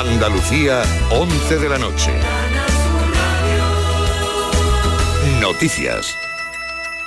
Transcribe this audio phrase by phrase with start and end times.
[0.00, 2.10] Andalucía, 11 de la noche.
[5.42, 6.16] Noticias.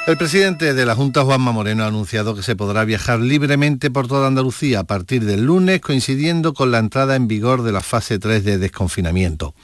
[0.06, 4.08] El presidente de la Junta, Juanma Moreno, ha anunciado que se podrá viajar libremente por
[4.08, 8.20] toda Andalucía a partir del lunes, coincidiendo con la entrada en vigor de la fase
[8.20, 9.56] 3 de desconfinamiento.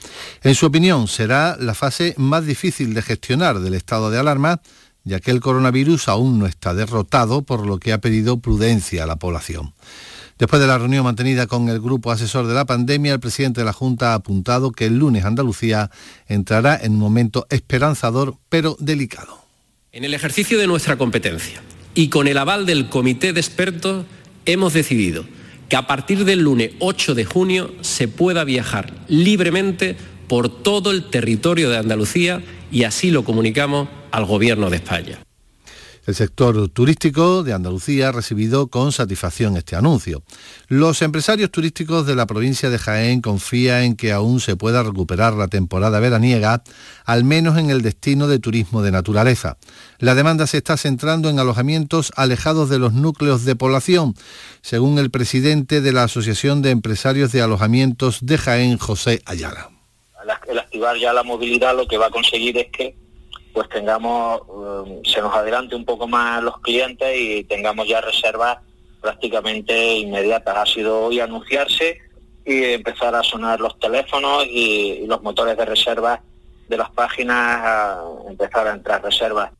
[0.42, 4.60] En su opinión, será la fase más difícil de gestionar del estado de alarma,
[5.04, 9.06] ya que el coronavirus aún no está derrotado, por lo que ha pedido prudencia a
[9.06, 9.72] la población.
[10.40, 13.66] Después de la reunión mantenida con el grupo asesor de la pandemia, el presidente de
[13.66, 15.90] la Junta ha apuntado que el lunes Andalucía
[16.28, 19.44] entrará en un momento esperanzador pero delicado.
[19.92, 21.60] En el ejercicio de nuestra competencia
[21.92, 24.06] y con el aval del comité de expertos
[24.46, 25.26] hemos decidido
[25.68, 29.94] que a partir del lunes 8 de junio se pueda viajar libremente
[30.26, 35.18] por todo el territorio de Andalucía y así lo comunicamos al Gobierno de España.
[36.06, 40.22] El sector turístico de Andalucía ha recibido con satisfacción este anuncio.
[40.66, 45.34] Los empresarios turísticos de la provincia de Jaén confían en que aún se pueda recuperar
[45.34, 46.62] la temporada veraniega,
[47.04, 49.58] al menos en el destino de turismo de naturaleza.
[49.98, 54.14] La demanda se está centrando en alojamientos alejados de los núcleos de población,
[54.62, 59.70] según el presidente de la Asociación de Empresarios de Alojamientos de Jaén, José Ayala.
[60.48, 62.96] El activar ya la movilidad lo que va a conseguir es que
[63.52, 68.58] pues tengamos, um, se nos adelante un poco más los clientes y tengamos ya reservas
[69.00, 70.56] prácticamente inmediatas.
[70.56, 71.98] Ha sido hoy anunciarse
[72.44, 76.22] y empezar a sonar los teléfonos y, los motores de reserva
[76.68, 79.50] de las páginas a empezar a entrar reservas.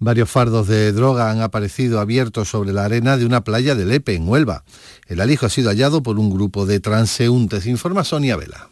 [0.00, 4.14] Varios fardos de droga han aparecido abiertos sobre la arena de una playa de Lepe,
[4.14, 4.62] en Huelva.
[5.08, 8.68] El alijo ha sido hallado por un grupo de transeúntes, informa Sonia Vela.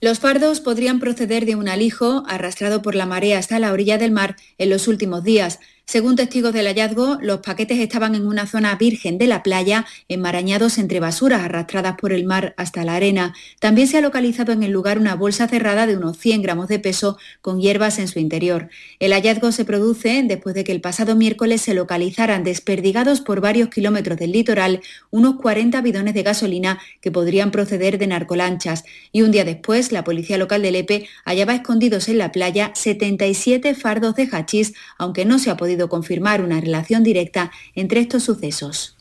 [0.00, 4.12] Los fardos podrían proceder de un alijo arrastrado por la marea hasta la orilla del
[4.12, 5.58] mar en los últimos días.
[5.88, 10.78] Según testigos del hallazgo, los paquetes estaban en una zona virgen de la playa, enmarañados
[10.78, 13.34] entre basuras arrastradas por el mar hasta la arena.
[13.60, 16.80] También se ha localizado en el lugar una bolsa cerrada de unos 100 gramos de
[16.80, 18.68] peso con hierbas en su interior.
[18.98, 23.68] El hallazgo se produce después de que el pasado miércoles se localizaran desperdigados por varios
[23.68, 24.80] kilómetros del litoral
[25.10, 28.82] unos 40 bidones de gasolina que podrían proceder de narcolanchas.
[29.12, 33.76] Y un día después, la policía local de Lepe hallaba escondidos en la playa 77
[33.76, 38.96] fardos de hachís, aunque no se ha podido confirmar una relación directa entre estos sucesos.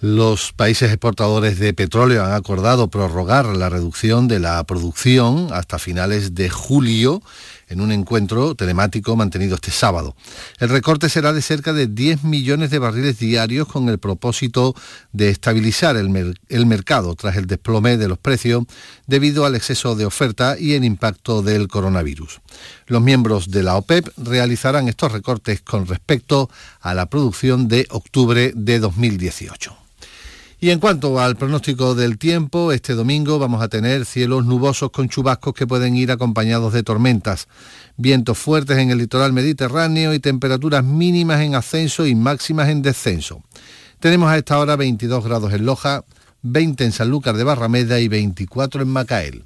[0.00, 6.36] Los países exportadores de petróleo han acordado prorrogar la reducción de la producción hasta finales
[6.36, 7.20] de julio
[7.68, 10.16] en un encuentro telemático mantenido este sábado.
[10.58, 14.74] El recorte será de cerca de 10 millones de barriles diarios con el propósito
[15.12, 16.08] de estabilizar el,
[16.66, 18.64] mercado tras el desplome de los precios
[19.06, 22.40] debido al exceso de oferta y el impacto del coronavirus.
[22.86, 26.50] Los miembros de la OPEP realizarán estos recortes con respecto
[26.80, 29.77] a la producción de octubre de 2018.
[30.60, 35.08] Y en cuanto al pronóstico del tiempo, este domingo vamos a tener cielos nubosos con
[35.08, 37.46] chubascos que pueden ir acompañados de tormentas,
[37.96, 43.44] vientos fuertes en el litoral mediterráneo y temperaturas mínimas en ascenso y máximas en descenso.
[44.00, 46.04] Tenemos a esta hora 22 grados en Loja,
[46.42, 49.44] 20 en Sanlúcar de Barrameda y 24 en Macael.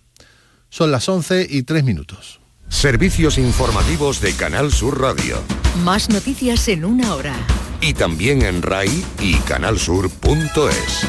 [0.71, 2.42] Son las 11 y 3 minutos.
[2.73, 5.37] Servicios informativos de Canal Sur Radio.
[5.85, 7.35] Más noticias en una hora
[7.81, 11.07] y también en RAI y canalsur.es.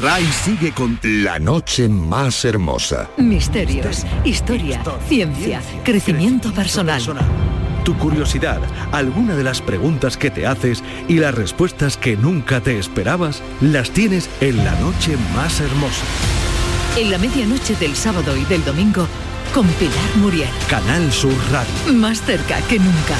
[0.00, 3.10] RAI sigue con La Noche Más Hermosa.
[3.18, 7.02] Misterios, historia, ciencia, crecimiento personal.
[7.84, 8.60] Tu curiosidad,
[8.92, 13.90] alguna de las preguntas que te haces y las respuestas que nunca te esperabas, las
[13.90, 16.04] tienes en La Noche Más Hermosa.
[16.96, 19.06] En la medianoche del sábado y del domingo,
[19.56, 20.50] con Pilar Muriel.
[20.68, 21.94] Canal Sur Radio.
[21.94, 23.16] Más cerca que nunca.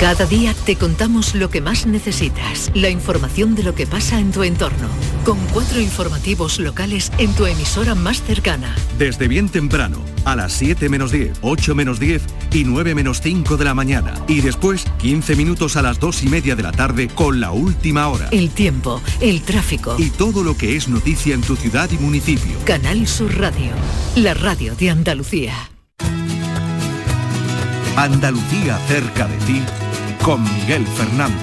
[0.00, 4.32] Cada día te contamos lo que más necesitas, la información de lo que pasa en
[4.32, 4.88] tu entorno,
[5.26, 8.74] con cuatro informativos locales en tu emisora más cercana.
[8.96, 13.58] Desde bien temprano, a las 7 menos 10, 8 menos 10 y 9 menos 5
[13.58, 14.14] de la mañana.
[14.26, 18.08] Y después, 15 minutos a las 2 y media de la tarde con la última
[18.08, 18.30] hora.
[18.30, 19.96] El tiempo, el tráfico.
[19.98, 22.58] Y todo lo que es noticia en tu ciudad y municipio.
[22.64, 23.72] Canal Sur Radio,
[24.16, 25.52] la radio de Andalucía.
[27.96, 29.62] Andalucía cerca de ti
[30.24, 31.38] con Miguel Fernández.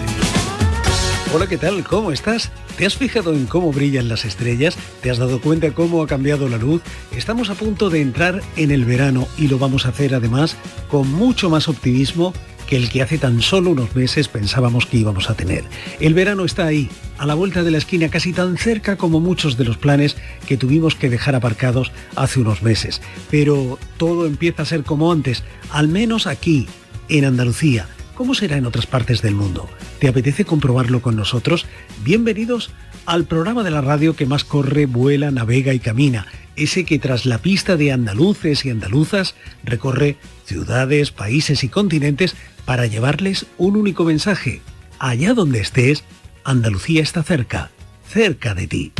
[1.33, 1.83] Hola, ¿qué tal?
[1.83, 2.51] ¿Cómo estás?
[2.77, 4.77] ¿Te has fijado en cómo brillan las estrellas?
[5.01, 6.81] ¿Te has dado cuenta cómo ha cambiado la luz?
[7.15, 10.55] Estamos a punto de entrar en el verano y lo vamos a hacer además
[10.89, 12.33] con mucho más optimismo
[12.67, 15.63] que el que hace tan solo unos meses pensábamos que íbamos a tener.
[15.99, 19.57] El verano está ahí, a la vuelta de la esquina, casi tan cerca como muchos
[19.57, 23.01] de los planes que tuvimos que dejar aparcados hace unos meses.
[23.31, 26.67] Pero todo empieza a ser como antes, al menos aquí,
[27.09, 27.87] en Andalucía
[28.17, 29.69] ¿Cómo será en otras partes del mundo?
[29.99, 31.67] ¿Te apetece comprobarlo con nosotros?
[32.03, 32.71] Bienvenidos
[33.05, 36.25] al programa de la radio que más corre, vuela, navega y camina,
[36.55, 42.35] ese que tras la pista de andaluces y andaluzas recorre ciudades, países y continentes
[42.65, 44.61] para llevarles un único mensaje.
[44.97, 46.03] Allá donde estés,
[46.43, 47.69] Andalucía está cerca,
[48.09, 48.93] cerca de ti.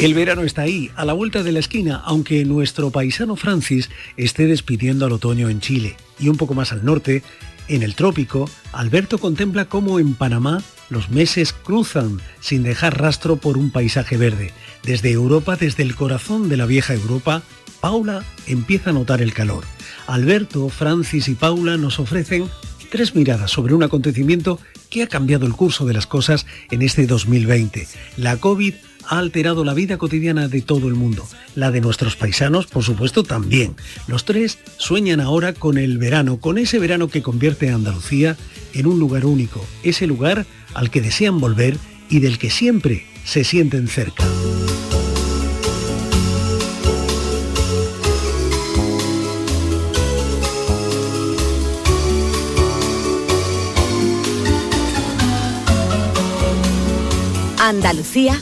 [0.00, 4.46] El verano está ahí, a la vuelta de la esquina, aunque nuestro paisano Francis esté
[4.46, 5.96] despidiendo al otoño en Chile.
[6.20, 7.24] Y un poco más al norte,
[7.66, 13.58] en el trópico, Alberto contempla cómo en Panamá los meses cruzan sin dejar rastro por
[13.58, 14.52] un paisaje verde.
[14.84, 17.42] Desde Europa, desde el corazón de la vieja Europa,
[17.80, 19.64] Paula empieza a notar el calor.
[20.06, 22.48] Alberto, Francis y Paula nos ofrecen
[22.90, 24.58] tres miradas sobre un acontecimiento
[24.90, 27.86] que ha cambiado el curso de las cosas en este 2020.
[28.16, 28.74] La COVID
[29.08, 31.26] ha alterado la vida cotidiana de todo el mundo.
[31.54, 33.74] La de nuestros paisanos, por supuesto, también.
[34.06, 38.36] Los tres sueñan ahora con el verano, con ese verano que convierte a Andalucía
[38.74, 41.76] en un lugar único, ese lugar al que desean volver
[42.10, 44.24] y del que siempre se sienten cerca.
[57.68, 58.40] Andalucía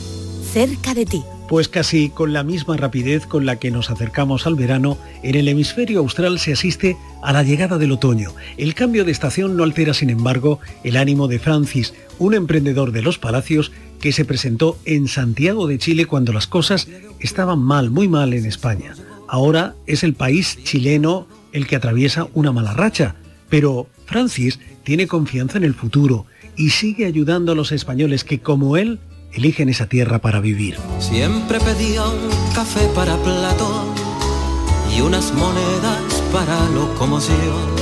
[0.52, 1.24] cerca de ti.
[1.48, 5.48] Pues casi con la misma rapidez con la que nos acercamos al verano, en el
[5.48, 8.30] hemisferio austral se asiste a la llegada del otoño.
[8.56, 13.02] El cambio de estación no altera, sin embargo, el ánimo de Francis, un emprendedor de
[13.02, 16.86] los palacios que se presentó en Santiago de Chile cuando las cosas
[17.18, 18.94] estaban mal, muy mal en España.
[19.26, 23.16] Ahora es el país chileno el que atraviesa una mala racha,
[23.48, 26.26] pero Francis tiene confianza en el futuro
[26.56, 29.00] y sigue ayudando a los españoles que, como él,
[29.36, 30.78] eligen esa tierra para vivir.
[30.98, 33.94] Siempre pedía un café para Platón
[34.94, 37.76] y unas monedas para locomoción.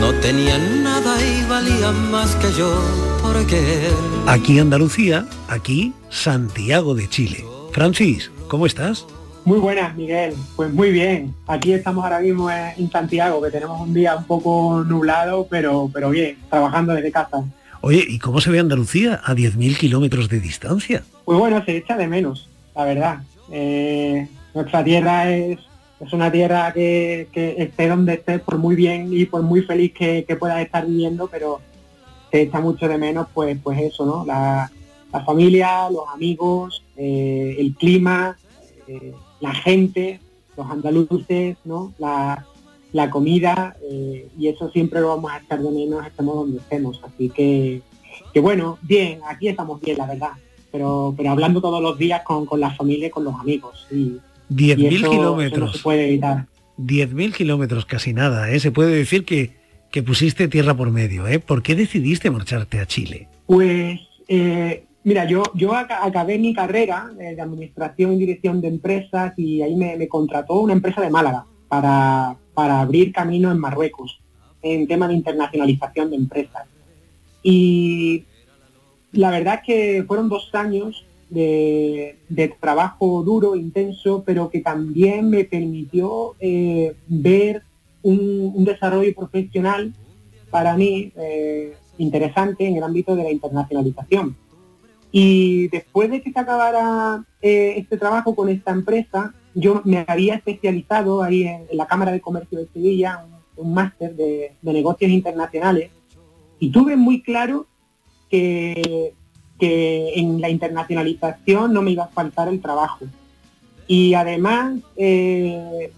[0.00, 2.82] No tenían nada y valían más que yo
[3.22, 3.88] porque...
[4.26, 7.44] Aquí Andalucía, aquí Santiago de Chile.
[7.72, 9.06] Francis, ¿cómo estás?
[9.44, 10.34] Muy buenas, Miguel.
[10.56, 11.34] Pues muy bien.
[11.46, 16.08] Aquí estamos ahora mismo en Santiago, que tenemos un día un poco nublado, pero, pero
[16.10, 17.44] bien, trabajando desde casa.
[17.86, 21.04] Oye, ¿y cómo se ve Andalucía a 10.000 kilómetros de distancia?
[21.26, 23.18] Pues bueno, se echa de menos, la verdad.
[23.52, 25.58] Eh, nuestra tierra es,
[26.00, 30.24] es una tierra que, esté donde esté, por muy bien y por muy feliz que,
[30.40, 31.60] puedas estar viviendo, pero
[32.32, 34.24] se echa mucho de menos, pues, pues eso, ¿no?
[34.24, 34.70] La,
[35.26, 38.38] familia, los amigos, eh, el clima,
[38.88, 40.20] eh, la gente,
[40.56, 41.92] los andaluces, ¿no?
[41.98, 42.46] La,
[42.94, 47.00] la comida eh, y eso siempre lo vamos a estar de menos estemos donde estemos.
[47.02, 47.82] Así que,
[48.32, 50.30] que bueno, bien, aquí estamos bien, la verdad.
[50.70, 53.88] Pero, pero hablando todos los días con, con la familia y con los amigos.
[53.90, 55.76] Y, 10.000 kilómetros.
[55.76, 56.46] se puede evitar.
[56.78, 58.48] 10.000 kilómetros, casi nada.
[58.52, 58.60] ¿eh?
[58.60, 59.50] Se puede decir que,
[59.90, 61.26] que pusiste tierra por medio.
[61.26, 61.40] ¿eh?
[61.40, 63.26] ¿Por qué decidiste marcharte a Chile?
[63.46, 63.98] Pues,
[64.28, 69.74] eh, mira, yo, yo acabé mi carrera de administración y dirección de empresas y ahí
[69.74, 74.20] me, me contrató una empresa de Málaga para, para abrir camino en Marruecos
[74.62, 76.66] en tema de internacionalización de empresas.
[77.42, 78.24] Y
[79.12, 82.16] la verdad es que fueron dos años de,
[82.60, 87.62] trabajo duro, intenso, pero que también me permitió eh, ver
[88.02, 89.92] un, desarrollo profesional
[90.50, 94.36] para mí eh, interesante en el ámbito de la internacionalización.
[95.10, 100.34] Y después de que se acabara eh, este trabajo con esta empresa, yo me había
[100.34, 103.24] especializado ahí en, la Cámara de Comercio de Sevilla,
[103.56, 105.90] un, máster de, negocios internacionales,
[106.58, 107.66] y tuve muy claro
[108.28, 109.12] que,
[109.60, 113.06] en la internacionalización no me iba a faltar el trabajo.
[113.86, 115.90] Y además eh,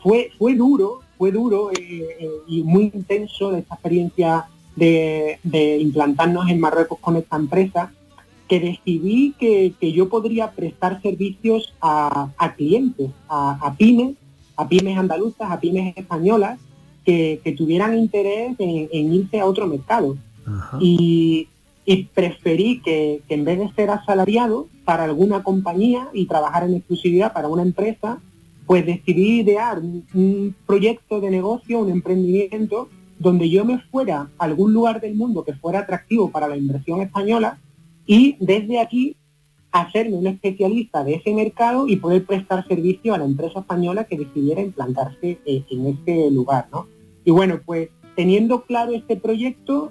[0.00, 4.44] fue, fue duro, fue duro eh, eh, y muy intenso esta experiencia
[4.76, 7.92] de, de implantarnos en Marruecos con esta empresa,
[8.48, 14.16] que decidí que, yo podría prestar servicios a, clientes, a, pymes,
[14.56, 16.58] a pymes andaluzas, a pymes españolas,
[17.04, 20.16] que, tuvieran interés en, irse a otro mercado.
[20.80, 21.48] Y,
[22.14, 27.48] preferí que, en vez de ser asalariado para alguna compañía y trabajar en exclusividad para
[27.48, 28.20] una empresa,
[28.66, 34.72] pues decidí idear un proyecto de negocio, un emprendimiento, donde yo me fuera a algún
[34.72, 37.58] lugar del mundo que fuera atractivo para la inversión española
[38.06, 39.16] y desde aquí
[39.74, 44.16] hacerme un especialista de ese mercado y poder prestar servicio a la empresa española que
[44.16, 46.68] decidiera implantarse eh, en este lugar,
[47.24, 49.90] Y bueno, pues teniendo claro este proyecto,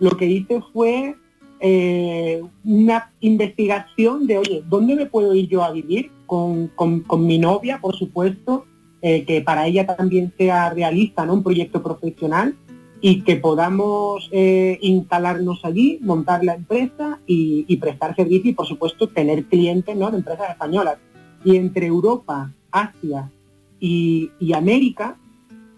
[0.00, 1.16] lo que hice fue
[1.60, 6.10] eh, una investigación de, oye, ¿dónde me puedo ir yo a vivir?
[6.24, 6.70] Con,
[7.18, 8.64] mi novia, por supuesto,
[9.02, 11.34] eh, que para ella también sea realista, ¿no?
[11.34, 12.54] Un proyecto profesional
[13.00, 19.08] y que podamos eh, instalarnos allí, montar la empresa y, prestar servicio y, por supuesto,
[19.08, 20.10] tener clientes ¿no?
[20.10, 20.98] de empresas españolas.
[21.44, 23.30] Y entre Europa, Asia
[23.78, 25.16] y, América,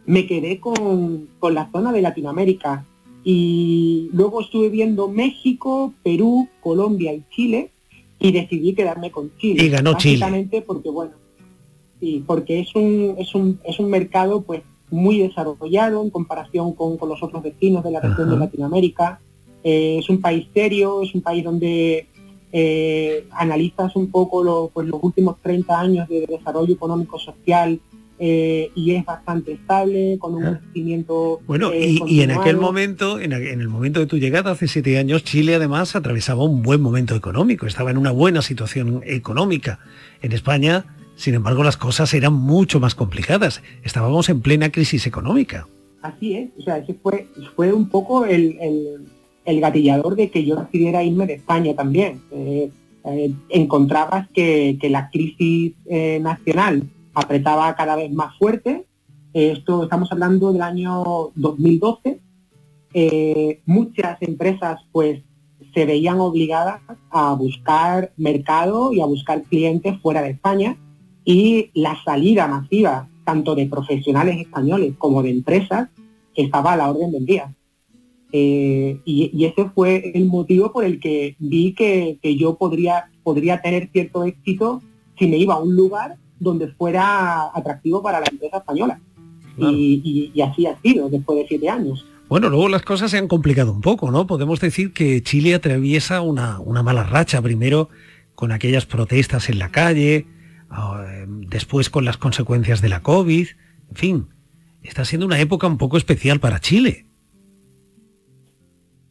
[0.07, 2.87] me quedé con, con, la zona de Latinoamérica.
[3.23, 7.71] Y luego estuve viendo México, Perú, Colombia y Chile
[8.19, 9.65] y decidí quedarme con Chile.
[9.65, 10.63] Y ganó Chile.
[10.67, 11.13] porque, bueno,
[12.01, 16.97] sí, porque es un, es un, es un mercado pues muy desarrollado en comparación con,
[17.09, 19.21] los otros vecinos de la región de Latinoamérica.
[19.63, 22.07] Eh, es un país serio, es un país donde
[22.53, 27.81] eh, analizas un poco pues, los últimos 30 años de desarrollo económico social
[28.19, 30.61] eh, y es bastante estable, con un ah.
[30.61, 31.41] crecimiento...
[31.47, 35.25] Bueno, y, en aquel momento, en, en, el momento de tu llegada, hace siete años,
[35.25, 39.79] Chile además atravesaba un buen momento económico, estaba en una buena situación económica.
[40.21, 40.85] En España
[41.21, 43.63] sin embargo, las cosas eran mucho más complicadas.
[43.83, 45.67] Estábamos en plena crisis económica.
[46.01, 49.07] Así es, o sea, ese fue, fue un poco el,
[49.45, 52.23] gatillador de que yo decidiera irme de España también.
[52.31, 52.71] Eh,
[53.05, 58.87] eh, encontrabas que, la crisis eh, nacional apretaba cada vez más fuerte.
[59.35, 62.19] esto estamos hablando del año 2012.
[63.67, 65.21] muchas empresas pues
[65.75, 70.79] se veían obligadas a buscar mercado y a buscar clientes fuera de España
[71.31, 75.89] y la salida masiva tanto de profesionales españoles como de empresas
[76.35, 77.55] estaba a la orden del día.
[78.33, 83.91] Eh, y, ese fue el motivo por el que vi que, yo podría, podría tener
[83.93, 84.83] cierto éxito
[85.19, 89.01] si me iba a un lugar donde fuera atractivo para la empresa española.
[89.59, 92.07] Y, así ha sido después de siete años.
[92.29, 94.27] Bueno, luego las cosas se han complicado un poco, ¿no?
[94.27, 97.89] Podemos decir que Chile atraviesa una, una mala racha, primero
[98.37, 100.27] con aquellas protestas en la calle,
[101.49, 103.47] después con las consecuencias de la COVID,
[103.91, 104.27] en fin,
[104.83, 107.07] está siendo una época un poco especial para Chile.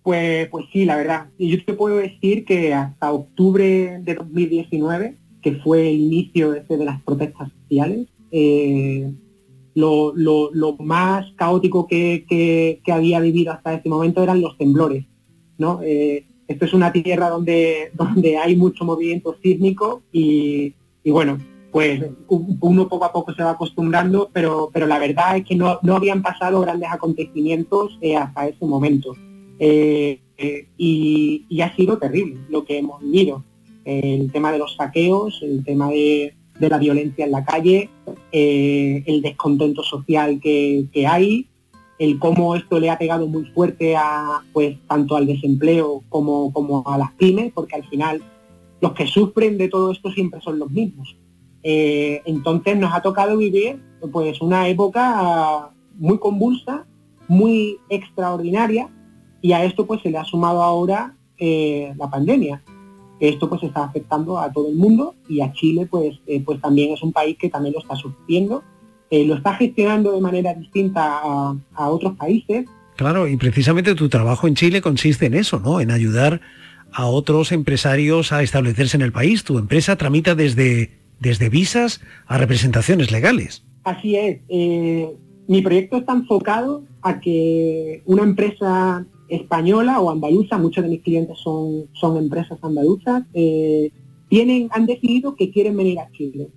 [0.04, 1.28] Pues, pues sí, la verdad.
[1.38, 6.86] Y yo te puedo decir que hasta octubre de 2019, que fue el inicio de,
[6.86, 9.12] las protestas sociales, eh,
[9.76, 10.14] lo,
[10.80, 15.06] más caótico que, había vivido hasta ese momento eran los temblores.
[15.58, 15.82] ¿no?
[15.84, 20.74] Eh, esto es una tierra donde, donde hay mucho movimiento sísmico y,
[21.04, 21.38] y bueno,
[21.72, 25.80] pues uno poco a poco se va acostumbrando, pero, pero la verdad es que no,
[25.90, 29.16] habían pasado grandes acontecimientos eh, hasta ese momento.
[29.60, 33.44] Eh, eh, y, ha sido terrible lo que hemos vivido.
[33.86, 37.90] el tema de los saqueos, el tema de, la violencia en la calle,
[38.32, 41.48] el descontento social que, hay,
[42.00, 46.84] el cómo esto le ha pegado muy fuerte a pues tanto al desempleo como, como
[46.88, 48.22] a las pymes, porque al final
[48.82, 51.18] los que sufren de todo esto siempre son los mismos.
[51.64, 53.82] Eh, entonces nos ha tocado vivir
[54.12, 56.86] pues una época muy convulsa,
[57.28, 58.90] muy extraordinaria,
[59.42, 62.62] y a esto pues se le ha sumado ahora eh, la pandemia.
[63.20, 66.94] Esto pues está afectando a todo el mundo y a Chile pues, eh, pues también
[66.94, 68.64] es un país que también lo está sufriendo.
[69.12, 72.66] lo está gestionando de manera distinta a, a otros países.
[72.96, 75.82] Claro, y precisamente tu trabajo en Chile consiste en eso, ¿no?
[75.82, 76.42] En ayudar
[76.94, 79.44] a otros empresarios a establecerse en el país.
[79.44, 83.64] Tu empresa tramita desde, desde visas a representaciones legales.
[83.84, 84.42] Así es.
[84.50, 85.10] Eh,
[85.48, 91.38] mi proyecto está enfocado a que una empresa española o andaluza, muchos de mis clientes
[91.38, 93.92] son, son empresas andaluzas, eh,
[94.28, 96.50] tienen, han decidido que quieren venir a Chile.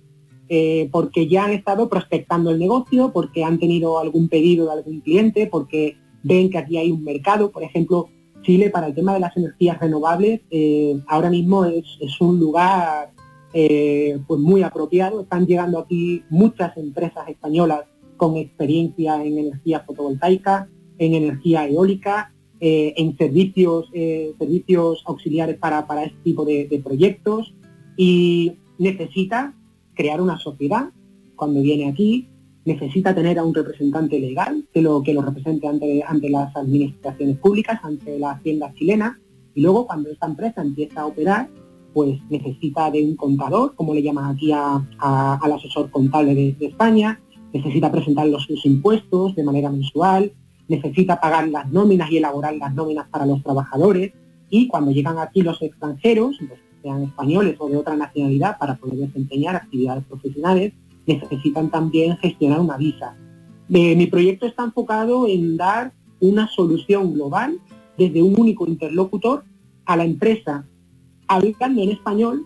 [0.49, 4.99] Eh, porque ya han estado prospectando el negocio, porque han tenido algún pedido de algún
[4.99, 7.49] cliente, porque ven que aquí hay un mercado.
[7.49, 8.09] Por ejemplo,
[8.43, 11.85] Chile para el tema de las energías renovables eh, ahora mismo es,
[12.21, 13.11] un lugar
[13.53, 15.21] eh, pues muy apropiado.
[15.21, 17.85] Están llegando aquí muchas empresas españolas
[18.17, 20.69] con experiencia en energía fotovoltaica,
[20.99, 23.89] en energía eólica, eh, en servicios,
[24.37, 27.53] servicios auxiliares para, para este tipo de proyectos
[27.97, 29.53] y necesita
[29.95, 30.89] crear una sociedad
[31.35, 32.29] cuando viene aquí
[32.65, 37.37] necesita tener a un representante legal que lo, que lo represente ante, ante las administraciones
[37.37, 39.19] públicas, ante la hacienda chilena,
[39.53, 41.49] y luego cuando esta empresa empieza a operar,
[41.93, 47.19] pues necesita de un contador, como le llaman aquí a, al asesor contable de, España,
[47.53, 50.31] necesita presentar los, sus impuestos de manera mensual,
[50.67, 54.13] necesita pagar las nóminas y elaborar las nóminas para los trabajadores,
[54.49, 56.37] y cuando llegan aquí los extranjeros,
[56.81, 60.73] sean españoles o de otra nacionalidad, para poder desempeñar actividades profesionales,
[61.05, 63.15] necesitan también gestionar una visa.
[63.69, 67.59] Eh, mi proyecto está enfocado en dar una solución global
[67.97, 69.43] desde un único interlocutor
[69.85, 70.65] a la empresa
[71.27, 72.45] hablando en español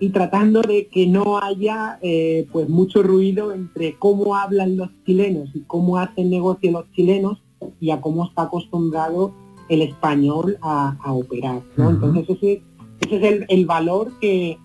[0.00, 5.50] y tratando de que no haya eh, pues mucho ruido entre cómo hablan los chilenos
[5.54, 7.42] y cómo hacen negocio los chilenos
[7.80, 9.32] y a cómo está acostumbrado
[9.68, 11.62] el español a, operar.
[11.76, 12.62] Entonces ese,
[13.00, 14.58] es el, valor que,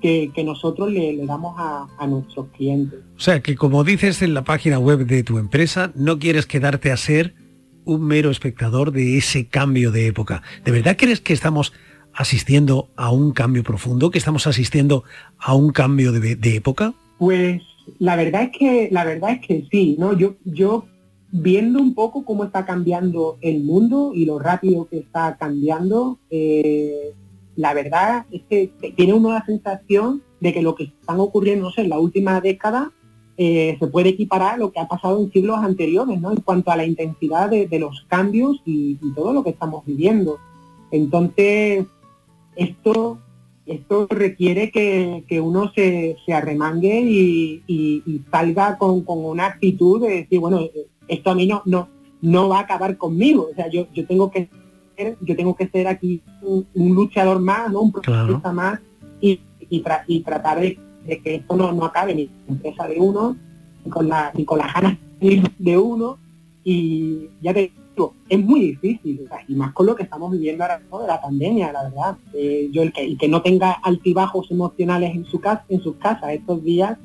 [0.00, 3.00] que, nosotros le, damos a, a, nuestros clientes.
[3.16, 6.92] O sea que como dices en la página web de tu empresa, no quieres quedarte
[6.92, 7.34] a ser
[7.84, 10.42] un mero espectador de ese cambio de época.
[10.64, 11.72] ¿De verdad crees que estamos
[12.12, 15.04] asistiendo a un cambio profundo, que estamos asistiendo
[15.38, 16.92] a un cambio de, época?
[17.18, 17.62] Pues
[17.98, 20.16] la verdad es que la verdad es que sí, ¿no?
[20.18, 20.86] Yo yo
[21.30, 27.14] viendo un poco cómo está cambiando el mundo y lo rápido que está cambiando, eh,
[27.58, 31.88] la verdad es que tiene uno la sensación de que lo que están ocurriendo en
[31.88, 32.92] la última década
[33.36, 36.30] eh, se puede equiparar a lo que ha pasado en siglos anteriores, ¿no?
[36.30, 40.38] En cuanto a la intensidad de, los cambios y, todo lo que estamos viviendo.
[40.92, 41.84] Entonces,
[42.54, 43.18] esto,
[43.66, 50.60] esto requiere que, uno se, arremangue y, salga con, una actitud de decir, bueno,
[51.08, 51.88] esto a mí no, no,
[52.22, 53.48] no va a acabar conmigo.
[53.50, 54.48] O sea, yo, yo tengo que
[54.98, 57.80] ser, yo tengo que ser aquí un, luchador más, ¿no?
[57.80, 58.80] Un profesionista más
[59.20, 59.40] y,
[59.70, 60.78] y, tratar de,
[61.22, 63.36] que esto no, no acabe ni empresa de uno,
[63.84, 66.18] ni con la, ni con las ganas de uno.
[66.64, 67.72] Y ya te
[68.28, 71.84] es muy difícil, y más con lo que estamos viviendo ahora de la pandemia, la
[71.84, 72.16] verdad.
[72.34, 76.30] Eh, yo el que, que no tenga altibajos emocionales en su casa, en sus casas
[76.30, 76.98] estos días,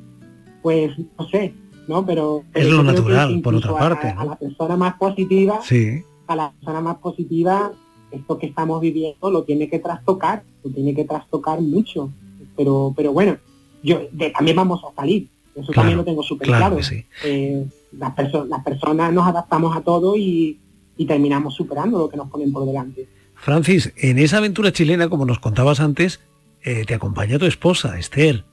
[0.62, 1.54] pues no sé,
[1.88, 2.04] ¿no?
[2.04, 4.08] Pero es lo natural, por otra parte.
[4.08, 6.02] A, la persona más positiva, sí.
[6.26, 7.72] a la persona más positiva,
[8.14, 12.10] esto que estamos viviendo lo tiene que trastocar, lo tiene que trastocar mucho.
[12.56, 13.36] Pero, pero bueno,
[13.82, 14.00] yo
[14.34, 15.28] también vamos a salir.
[15.54, 16.78] Eso también lo tengo súper claro.
[17.24, 18.14] Eh, las,
[18.48, 20.58] las personas nos adaptamos a todo y,
[20.96, 23.08] y terminamos superando lo que nos ponen por delante.
[23.34, 26.20] Francis, en esa aventura chilena, como nos contabas antes,
[26.62, 28.44] eh, te acompaña tu esposa, Esther.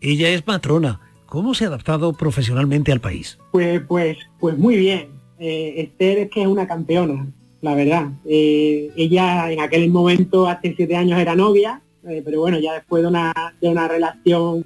[0.00, 1.00] Ella es matrona.
[1.26, 3.38] ¿Cómo se ha adaptado profesionalmente al país?
[3.52, 5.08] Pues, pues, pues muy bien.
[5.38, 7.26] Eh, Esther es que es una campeona,
[7.60, 8.10] la verdad.
[8.24, 13.08] Eh, ella en aquel momento, hace siete años, era novia, pero bueno, ya después de
[13.08, 14.64] una, de una relación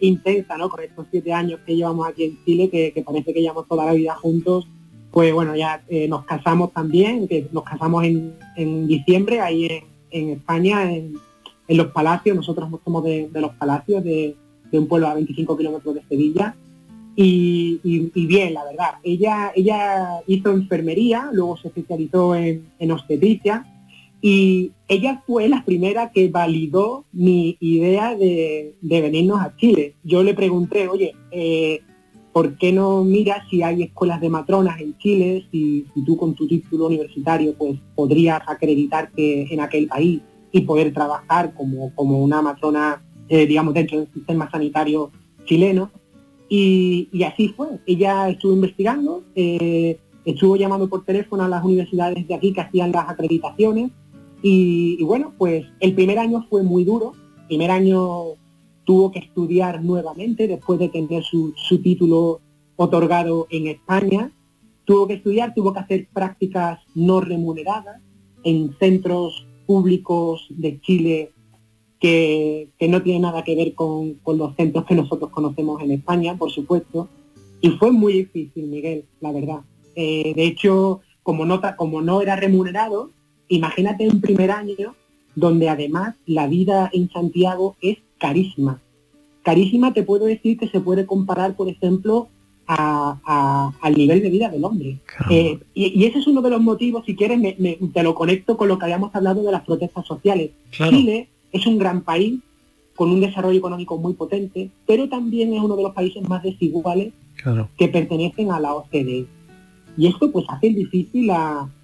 [0.00, 0.68] intensa, ¿no?
[0.68, 3.92] Con estos siete años que llevamos aquí en Chile, que, parece que llevamos toda la
[3.92, 4.66] vida juntos,
[5.10, 9.68] pues bueno, ya eh, nos casamos también, que nos casamos en, diciembre ahí
[10.10, 11.14] en, España, en,
[11.68, 14.36] los Palacios, nosotros somos de, los Palacios, de,
[14.72, 16.54] un pueblo a 25 kilómetros de Sevilla,
[17.22, 18.94] y, bien, la verdad.
[19.02, 23.66] Ella, ella hizo enfermería, luego se especializó en, obstetricia,
[24.22, 29.94] y ella fue la primera que validó mi idea de, venirnos a Chile.
[30.02, 31.80] Yo le pregunté, oye, eh,
[32.32, 36.46] ¿por qué no miras si hay escuelas de matronas en Chile, si, tú con tu
[36.46, 40.20] título universitario pues podrías acreditarte en aquel país
[40.52, 45.10] y poder trabajar como, como una matrona, eh, digamos, dentro del sistema sanitario
[45.44, 45.90] chileno?
[46.50, 47.68] Y, así fue.
[47.86, 52.92] Ella estuvo investigando, eh, estuvo llamando por teléfono a las universidades de aquí que hacían
[52.92, 53.92] las acreditaciones
[54.42, 57.12] y, y bueno, pues el primer año fue muy duro.
[57.42, 58.34] El primer año
[58.90, 62.40] tuvo que estudiar nuevamente después de tener su, título
[62.74, 64.32] otorgado en España.
[64.84, 68.00] Tuvo que estudiar, tuvo que hacer prácticas no remuneradas
[68.42, 71.30] en centros públicos de Chile
[72.00, 76.50] que, no tienen nada que ver con, los centros que nosotros conocemos en España, por
[76.50, 77.08] supuesto.
[77.60, 79.60] Y fue muy difícil, Miguel, la verdad.
[79.94, 83.10] Eh, de hecho, como no, como no era remunerado,
[83.48, 84.94] imagínate un primer año
[85.34, 88.80] donde además la vida en Santiago es carísima.
[89.42, 92.28] Carísima te puedo decir que se puede comparar, por ejemplo,
[92.66, 94.98] al nivel de vida del hombre.
[95.28, 97.40] Eh, y, ese es uno de los motivos, si quieres,
[97.92, 100.50] te lo conecto con lo que habíamos hablado de las protestas sociales.
[100.70, 102.40] Chile es un gran país
[102.96, 107.12] con un desarrollo económico muy potente, pero también es uno de los países más desiguales
[107.78, 109.26] que pertenecen a la OCDE.
[109.96, 111.30] Y esto pues hace difícil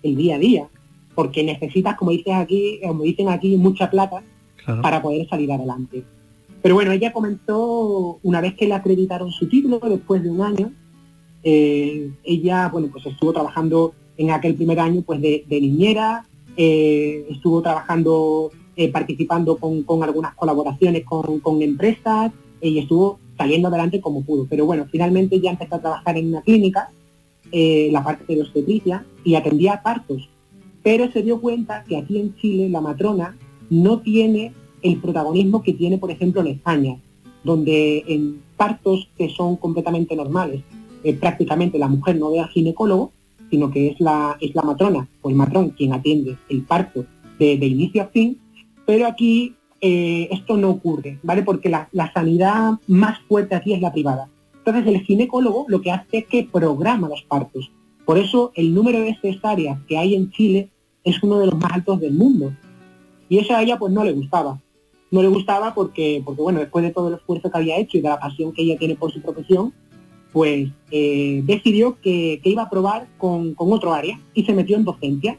[0.03, 0.69] el día a día,
[1.15, 4.23] porque necesitas, como dices aquí, como dicen aquí, mucha plata
[4.83, 6.05] para poder salir adelante.
[6.63, 10.73] Pero bueno, ella comenzó, una vez que le acreditaron su título, después de un año,
[11.43, 16.27] eh, ella, bueno, pues estuvo trabajando en aquel primer año pues de, niñera,
[16.57, 24.23] eh, estuvo trabajando, eh, participando con, algunas colaboraciones con, empresas y estuvo saliendo adelante como
[24.23, 24.47] pudo.
[24.49, 26.91] Pero bueno, finalmente ya empezó a trabajar en una clínica,
[27.53, 30.29] la parte de obstetricia, y atendía partos.
[30.83, 33.37] Pero se dio cuenta que aquí en Chile la matrona
[33.71, 36.97] no tiene el protagonismo que tiene, por ejemplo, en España,
[37.45, 40.63] donde en partos que son completamente normales,
[41.05, 43.13] eh, prácticamente la mujer no ve al ginecólogo,
[43.51, 47.07] sino que es la, es la matrona o el matrón quien atiende el parto
[47.39, 48.39] de, inicio a fin,
[48.87, 51.43] pero aquí eh, esto no ocurre, ¿vale?
[51.43, 54.29] Porque la, sanidad más fuerte aquí es la privada.
[54.55, 57.71] Entonces el ginecólogo lo que hace es que programa los partos.
[58.05, 60.71] Por eso el número de cesáreas que hay en Chile
[61.05, 62.53] es uno de los más altos del mundo.
[63.29, 64.61] Y eso a ella pues no le gustaba.
[65.11, 68.01] No le gustaba porque, porque bueno, después de todo el esfuerzo que había hecho y
[68.01, 69.73] de la pasión que ella tiene por su profesión,
[70.33, 75.39] pues eh, decidió que, iba a probar con, otro área y se metió en docencia.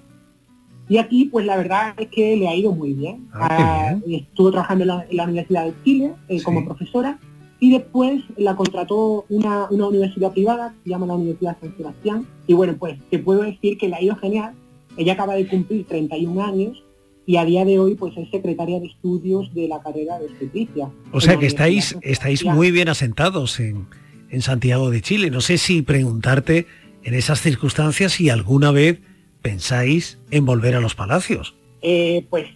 [0.89, 3.27] Y aquí, pues la verdad es que le ha ido muy bien.
[3.33, 7.19] Ah, ah, estuvo trabajando en la, Universidad de Chile eh, como profesora
[7.59, 12.27] y después la contrató una, universidad privada, se llama la Universidad San Sebastián.
[12.45, 14.53] Y bueno, pues te puedo decir que le ha ido genial.
[14.95, 16.83] Ella acaba de cumplir 31 años
[17.25, 20.89] y a día de hoy pues es secretaria de estudios de la carrera de obstetricia.
[21.11, 23.87] O sea que estáis, estáis muy bien asentados en,
[24.29, 25.31] en Santiago de Chile.
[25.31, 26.67] No sé si preguntarte
[27.03, 28.99] en esas circunstancias si alguna vez
[29.41, 31.55] pensáis en volver a los palacios.
[31.81, 32.47] Eh, pues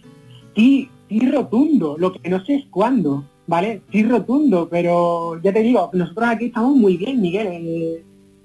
[0.54, 1.96] sí, sí rotundo.
[1.98, 3.82] Lo que no sé es cuándo, ¿vale?
[3.90, 7.48] Sí rotundo, pero ya te digo, nosotros aquí estamos muy bien, Miguel.
[7.50, 8.04] Eh,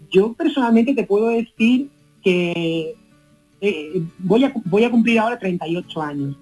[0.10, 1.90] yo personalmente te puedo decir
[2.24, 2.96] que
[3.62, 6.38] eh, voy, a, voy a cumplir ahora 38 años.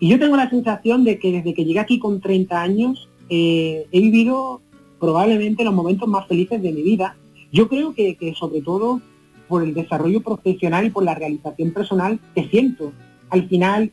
[0.00, 3.86] Y yo tengo la sensación de que desde que llegué aquí con 30 años he
[3.90, 4.60] vivido
[5.04, 7.16] probablemente los momentos más felices de mi vida.
[7.52, 9.00] Yo creo que, sobre todo
[9.48, 12.92] por el desarrollo profesional y por la realización personal te siento.
[13.30, 13.92] Al final,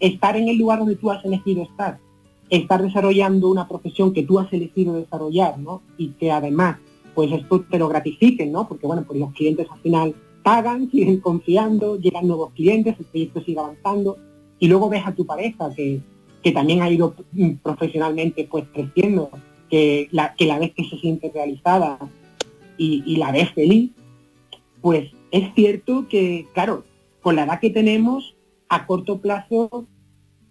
[0.00, 1.98] estar en el lugar donde tú has elegido estar,
[2.50, 5.82] estar desarrollando una profesión que tú has elegido desarrollar, ¿no?
[5.96, 6.78] Y que además,
[7.14, 8.68] pues esto te lo gratifiquen, ¿no?
[8.68, 13.42] Porque bueno, pues los clientes al final pagan, siguen confiando, llegan nuevos clientes, el proyecto
[13.42, 14.18] sigue avanzando,
[14.58, 16.00] y luego ves a tu pareja que,
[16.42, 17.14] que también ha ido
[17.62, 19.30] profesionalmente pues creciendo
[19.70, 21.98] que la, que la vez que se siente realizada
[22.76, 23.90] y, la ves feliz,
[24.84, 26.84] pues es cierto que, claro,
[27.22, 28.36] con la edad que tenemos,
[28.68, 29.86] a corto plazo,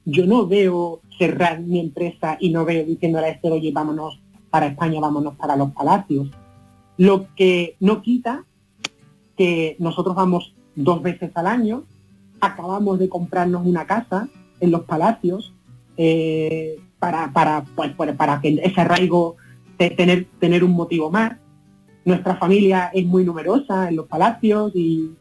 [0.06, 4.20] yo no veo cerrar mi empresa y no veo diciéndole a este, oye, vámonos
[4.50, 6.32] para España, vámonos para los palacios.
[6.98, 8.44] Lo que no quita
[9.38, 11.84] que nosotros vamos dos veces al año,
[12.42, 15.54] acabamos de comprarnos una casa en los palacios,
[15.96, 19.36] eh, para, para, pues, para que ese arraigo
[19.78, 21.34] tener, tener un motivo más.
[22.06, 25.12] Nuestra familia es muy numerosa en los palacios y,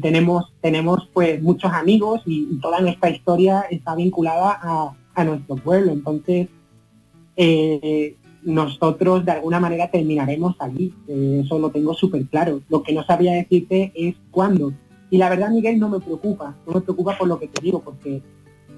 [0.00, 5.92] tenemos, tenemos pues muchos amigos y, toda nuestra historia está vinculada a, nuestro pueblo.
[5.92, 6.48] Entonces,
[7.36, 10.94] eh, nosotros de alguna manera terminaremos allí.
[11.08, 12.62] Eh, eso lo tengo súper claro.
[12.70, 14.72] Lo que no sabía decirte es cuándo.
[15.10, 16.56] Y la verdad, Miguel, no me preocupa.
[16.66, 18.22] No me preocupa por lo que te digo, porque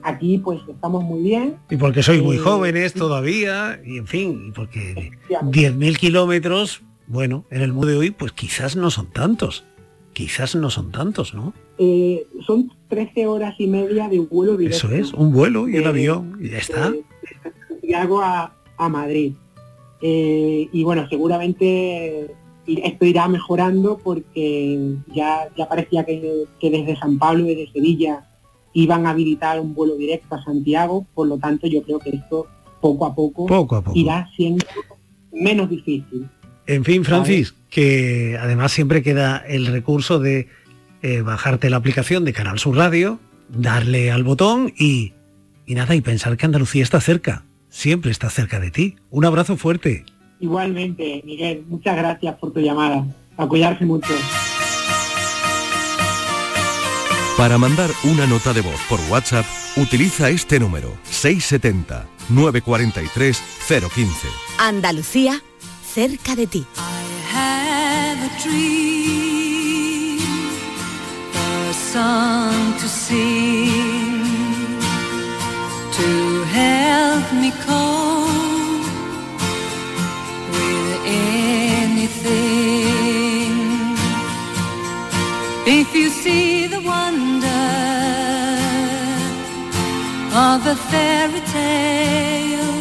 [0.02, 1.56] Aquí pues estamos muy bien.
[1.70, 7.60] Y porque sois muy eh, jóvenes todavía, y en fin, porque 10.000 kilómetros, bueno, en
[7.60, 9.64] el mundo de hoy, pues quizás no son tantos.
[10.14, 11.52] Quizás no son tantos, ¿no?
[11.76, 14.86] Eh, son 13 horas y media de vuelo directo.
[14.86, 16.92] Eso es, un vuelo y un avión, y ya está.
[17.82, 18.54] Y hago a,
[18.88, 19.34] Madrid.
[20.00, 22.34] Eh, y bueno, seguramente
[22.66, 28.26] esto irá mejorando porque ya, ya parecía que, que desde San Pablo y desde Sevilla
[28.72, 32.46] iban a habilitar un vuelo directo a Santiago, por lo tanto yo creo que esto
[32.80, 33.46] poco a poco,
[33.94, 34.66] irá siendo
[35.32, 36.28] menos difícil.
[36.66, 40.48] En fin, Francis, que además siempre queda el recurso de
[41.02, 45.12] eh, bajarte la aplicación de Canal Sur Radio, darle al botón y,
[45.66, 48.96] y nada, y pensar que Andalucía está cerca, siempre está cerca de ti.
[49.10, 50.04] Un abrazo fuerte.
[50.38, 53.04] Igualmente, Miguel, muchas gracias por tu llamada.
[53.36, 54.12] A cuidarse mucho.
[57.36, 59.46] Para mandar una nota de voz por WhatsApp,
[59.76, 64.28] utiliza este número 670 943 015.
[64.58, 65.42] Andalucía,
[65.94, 66.66] cerca de ti.
[75.96, 78.88] to help me cope
[80.54, 80.90] with
[81.84, 82.72] anything.
[85.66, 86.82] If you see the
[90.34, 92.71] of a fairy tale.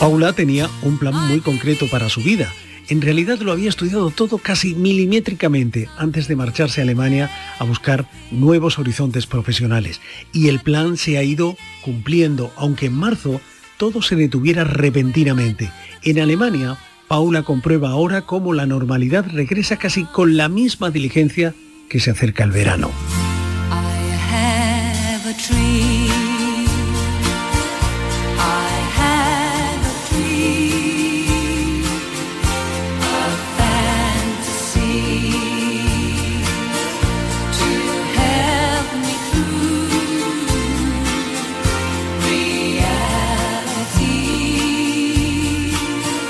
[0.00, 2.50] Paula tenía un plan muy concreto para su vida.
[2.88, 8.08] En realidad lo había estudiado todo casi milimétricamente antes de marcharse a Alemania a buscar
[8.30, 10.00] nuevos horizontes profesionales.
[10.32, 13.42] Y el plan se ha ido cumpliendo, aunque en marzo
[13.76, 15.70] todo se detuviera repentinamente.
[16.02, 21.54] En Alemania Paula comprueba ahora cómo la normalidad regresa casi con la misma diligencia
[21.94, 22.90] que se acerca el verano.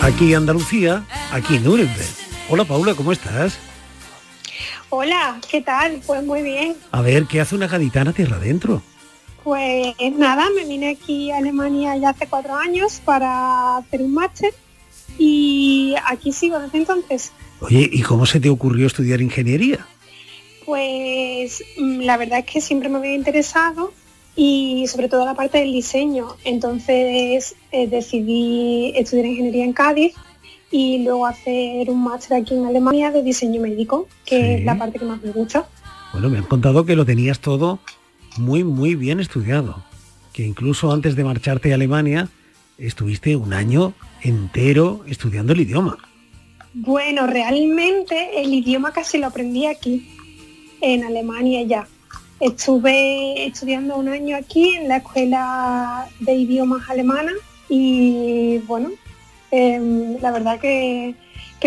[0.03, 1.97] Aquí Andalucía, aquí Nuremberg.
[2.51, 3.59] Hola Paula, ¿cómo estás?
[4.97, 6.01] Hola, ¿qué tal?
[6.07, 6.77] Pues muy bien.
[6.93, 8.81] A ver, ¿qué hace una gaditana tierra adentro?
[9.43, 14.55] Pues nada, me vine aquí a Alemania ya hace cuatro años para hacer un máster
[15.19, 17.33] y aquí sigo desde entonces.
[17.59, 19.85] Oye, ¿y cómo se te ocurrió estudiar ingeniería?
[20.65, 23.93] Pues mm, la verdad es que siempre me había interesado
[24.37, 26.37] y sobre todo la parte del diseño.
[26.45, 30.15] Entonces eh, decidí estudiar ingeniería en Cádiz
[30.77, 34.99] y luego hacer un máster aquí en Alemania de diseño médico, que es la parte
[34.99, 35.69] que más me gusta.
[36.13, 37.79] Bueno, me han contado que lo tenías todo
[38.39, 39.85] muy, muy bien estudiado,
[40.33, 42.29] que incluso antes de marcharte a Alemania
[42.77, 45.97] estuviste un año entero estudiando el idioma.
[46.73, 50.11] Bueno, realmente el idioma casi lo aprendí aquí,
[50.81, 51.87] en Alemania ya.
[52.41, 57.31] Estuve estudiando un año aquí en la escuela de idiomas alemana
[57.69, 58.91] y bueno,
[59.55, 61.15] em, la verdad que,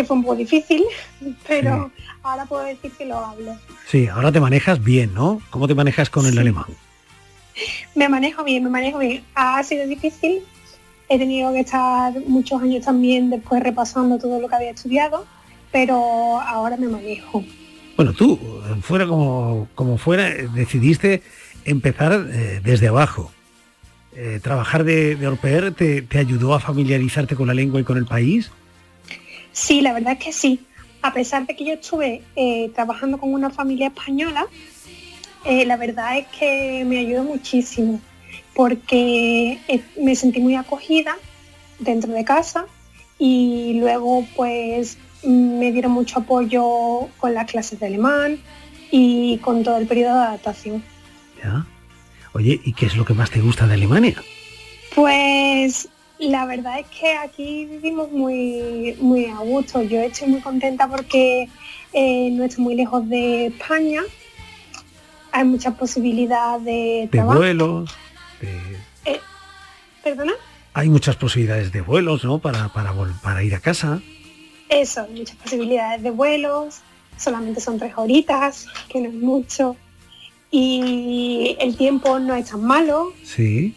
[0.06, 0.84] fue un poco difícil,
[1.48, 1.90] pero
[2.22, 3.56] ahora puedo decir que lo hablo.
[3.86, 5.40] Sí, ahora te manejas bien, ¿no?
[5.50, 6.66] ¿Cómo te manejas con el alemán?
[7.94, 9.24] Me manejo bien, me manejo bien.
[9.34, 10.42] Ha sido difícil.
[11.08, 15.26] He tenido que estar muchos años también después repasando todo lo que había estudiado,
[15.72, 17.42] pero ahora me manejo.
[17.96, 18.38] Bueno, tú,
[18.82, 21.22] fuera como, como fuera, decidiste
[21.64, 23.32] empezar eh, desde abajo.
[24.20, 28.04] Eh, ¿Trabajar de, de te, te, ayudó a familiarizarte con la lengua y con el
[28.04, 28.50] país?
[29.52, 30.66] Sí, la verdad es que sí.
[31.02, 34.44] A pesar de que yo estuve eh, trabajando con una familia española,
[35.44, 38.00] la verdad es que me ayudó muchísimo
[38.54, 39.60] porque
[40.02, 41.16] me sentí muy acogida
[41.78, 42.66] dentro de casa
[43.20, 48.40] y luego pues me dieron mucho apoyo con las clases de alemán
[48.90, 50.82] y con todo el periodo de adaptación.
[51.40, 51.64] ¿Ya?
[52.38, 54.22] Oye, ¿y qué es lo que más te gusta de Alemania?
[54.94, 55.88] Pues
[56.20, 59.82] la verdad es que aquí vivimos muy, muy a gusto.
[59.82, 61.48] Yo estoy muy contenta porque
[61.92, 64.02] eh, no estoy muy lejos de España.
[65.32, 67.90] Hay muchas posibilidades de, de vuelos.
[68.40, 69.20] Eh,
[70.04, 70.34] ¿Perdona?
[70.74, 72.38] Hay muchas posibilidades de vuelos, ¿no?
[72.38, 74.00] Para, para, para ir a casa.
[74.68, 76.82] Eso, muchas posibilidades de vuelos,
[77.16, 79.76] solamente son tres horitas, que no es mucho.
[80.50, 83.12] Y el tiempo no es tan malo.
[83.22, 83.74] Sí.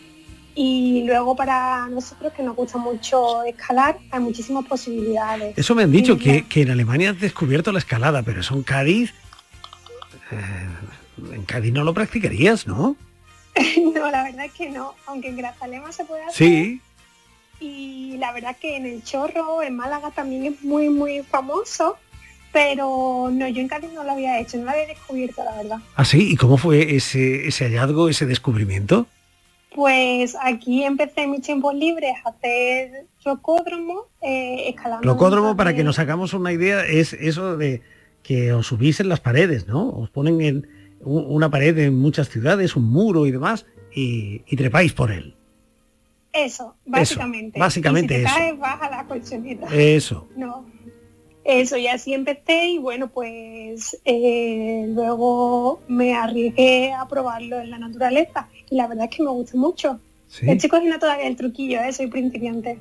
[0.55, 5.57] Y luego para nosotros que nos gusta mucho escalar, hay muchísimas posibilidades.
[5.57, 8.63] Eso me han dicho, que, que, en Alemania has descubierto la escalada, pero eso en
[8.63, 9.13] Cádiz...
[10.31, 12.95] Eh, en Cádiz no lo practicarías, ¿no?
[13.93, 16.35] no, la verdad es que no, aunque en Grazalema se puede hacer.
[16.35, 16.81] Sí
[17.61, 21.95] y la verdad que en el Chorro, en Málaga también es muy, muy famoso,
[22.51, 25.77] pero no, yo en Cádiz no lo había hecho, no lo había descubierto, la verdad.
[25.95, 26.31] ¿Ah, sí?
[26.31, 29.07] ¿Y cómo fue ese, ese hallazgo, ese descubrimiento?
[29.73, 35.07] Pues aquí empecé en mis tiempos libres a hacer rocódromo, eh, escalando.
[35.07, 37.81] Rocódromo, para que nos hagamos una idea, es eso de
[38.21, 39.89] que os subís en las paredes, ¿no?
[39.89, 40.67] Os ponen en
[41.03, 45.35] una pared en muchas ciudades, un muro y demás, y, y trepáis por él.
[46.33, 47.59] Eso, básicamente.
[47.59, 49.67] básicamente y si te Caes, baja la colchoneta.
[49.73, 50.29] Eso.
[50.35, 50.65] No.
[51.43, 57.79] Eso, y así empecé y bueno, pues eh, luego me arriesgué a probarlo en la
[57.79, 59.99] naturaleza y la verdad es que me gusta mucho.
[60.27, 60.49] ¿Sí?
[60.49, 61.91] Estoy cogiendo todavía el truquillo, ¿eh?
[61.91, 62.77] soy principiante.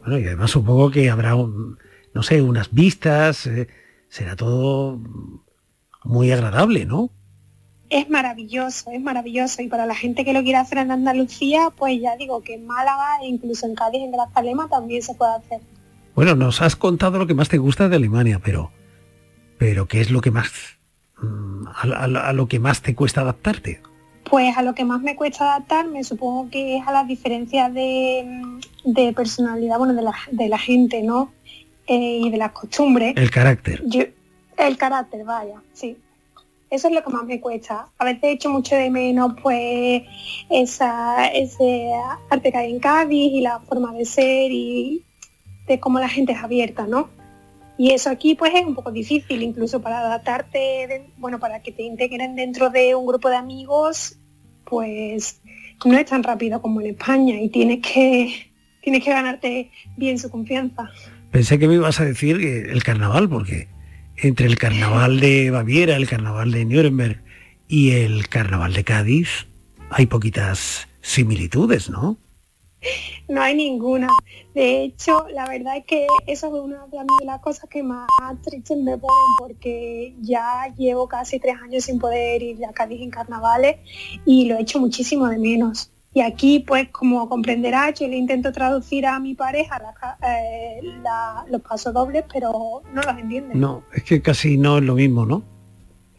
[0.00, 3.68] Bueno, y además supongo que habrá, no sé, unas vistas, eh,
[4.08, 5.00] será todo
[6.04, 7.10] muy agradable, ¿no?
[7.92, 9.60] es maravilloso, es maravilloso.
[9.60, 12.66] Y para la gente que lo quiera hacer en Andalucía, pues ya digo que en
[12.66, 15.60] Málaga, e incluso en Cádiz, en Grazalema, también se puede hacer.
[16.14, 18.70] Bueno, nos has contado lo que más te gusta de Alemania, pero,
[19.58, 20.50] pero ¿qué es lo que más,
[21.22, 23.80] mm, a, lo que más te cuesta adaptarte?
[24.24, 28.60] Pues a lo que más me cuesta adaptarme, supongo que es a las diferencias de,
[28.84, 31.32] de personalidad, bueno, de la, de la gente, ¿no?
[31.86, 33.14] Eh, y de las costumbres.
[33.16, 33.82] El carácter.
[34.58, 35.96] el carácter, vaya, sí.
[36.70, 37.88] Eso es lo que más me cuesta.
[37.98, 40.04] A veces echo mucho de menos pues
[40.48, 41.90] esa, ese
[42.30, 45.04] arte que hay en Cádiz y la forma de ser y
[45.66, 47.10] de cómo la gente es abierta, ¿no?
[47.78, 51.82] Y eso aquí pues es un poco difícil, incluso para adaptarte, bueno, para que te
[51.82, 54.18] integren dentro de un grupo de amigos,
[54.64, 55.40] pues
[55.84, 60.30] no es tan rápido como en España y tienes que, tienes que ganarte bien su
[60.30, 60.90] confianza.
[61.30, 63.68] Pensé que me ibas a decir el carnaval, porque
[64.16, 67.22] entre el carnaval de Baviera, el carnaval de Nuremberg
[67.68, 69.46] y el carnaval de Cádiz
[69.90, 72.18] hay poquitas similitudes, ¿no?
[73.28, 74.08] No hay ninguna.
[74.54, 78.06] De hecho, la verdad es que eso es una de las cosas que más
[78.42, 83.10] tristes me ponen porque ya llevo casi tres años sin poder ir a Cádiz en
[83.10, 83.76] carnavales
[84.26, 85.90] y lo he hecho muchísimo de menos.
[86.14, 89.80] Y aquí, pues como comprenderás, yo le intento traducir a mi pareja
[90.22, 90.80] eh,
[91.48, 93.54] los pasos dobles, pero no los entiende.
[93.54, 95.42] No, es que casi no es lo mismo, ¿no?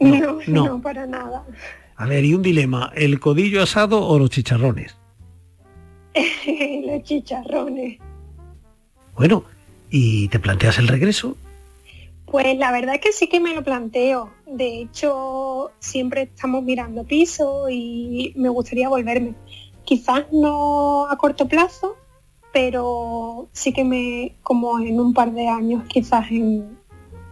[0.00, 1.44] No, no, para nada.
[1.96, 4.96] A ver, y un dilema, ¿el codillo asado o los chicharrones?
[6.86, 7.98] los chicharrones.
[9.16, 9.44] Bueno,
[9.90, 11.36] ¿y te planteas el regreso?
[12.26, 14.30] Pues la verdad es que sí que me lo planteo.
[14.46, 19.34] De hecho, siempre estamos mirando piso y me gustaría volverme.
[19.84, 21.96] Quizás no a corto plazo,
[22.52, 26.76] pero sí que me, como en un par de años, quizás en,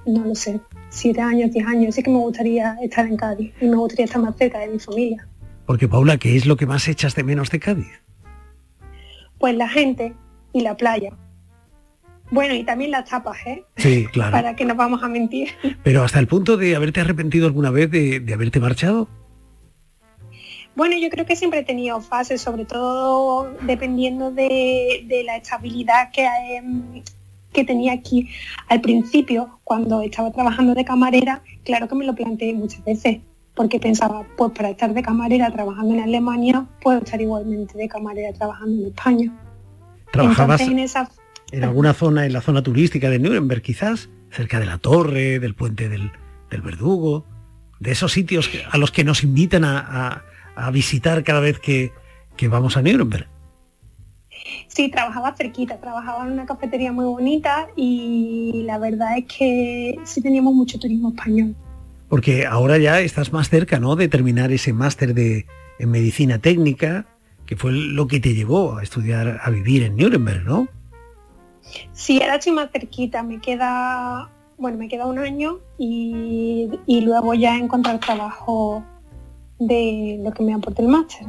[0.06, 3.66] no lo sé, siete años, diez años, sí que me gustaría estar en Cádiz y
[3.66, 5.26] me gustaría estar más cerca de mi familia.
[5.66, 8.02] Porque Paula, ¿qué es lo que más echas de menos de Cádiz?
[9.42, 10.14] Pues la gente
[10.52, 11.11] y la playa.
[12.31, 13.64] Bueno, y también las tapas, ¿eh?
[13.76, 14.31] Sí, claro.
[14.31, 15.48] Para que nos vamos a mentir.
[15.83, 19.09] Pero hasta el punto de haberte arrepentido alguna vez de, haberte marchado.
[20.76, 26.24] Bueno, yo creo que siempre he tenido fases, sobre todo dependiendo de, la estabilidad que,
[26.59, 27.02] em,
[27.52, 28.28] que tenía aquí.
[28.68, 33.18] Al principio, cuando estaba trabajando de camarera, claro que me lo planteé muchas veces,
[33.54, 38.32] porque pensaba, pues para estar de camarera trabajando en Alemania, puedo estar igualmente de camarera
[38.32, 39.32] trabajando en España.
[40.10, 41.10] ¿Trabajabas en, esa...
[41.50, 44.08] en alguna zona, en la zona turística de Nuremberg quizás?
[44.30, 46.10] Cerca de la torre, del puente del,
[46.50, 47.26] Verdugo,
[47.80, 50.24] de esos sitios a los que nos invitan a,
[50.70, 51.92] visitar cada vez que,
[52.36, 53.26] que vamos a Nuremberg.
[54.68, 60.20] Sí, trabajaba cerquita, trabajaba en una cafetería muy bonita y la verdad es que sí
[60.20, 61.54] teníamos mucho turismo español.
[62.12, 63.96] Porque ahora ya estás más cerca, ¿no?
[63.96, 65.46] De terminar ese máster de
[65.79, 67.07] en medicina técnica,
[67.46, 70.68] que fue lo que te llevó a estudiar, a vivir en Nuremberg, ¿no?
[71.94, 77.57] Sí, ahora estoy más cerquita, me queda, bueno, me queda un año y, luego ya
[77.57, 78.85] encontrar trabajo
[79.59, 81.27] de lo que me aporte el máster.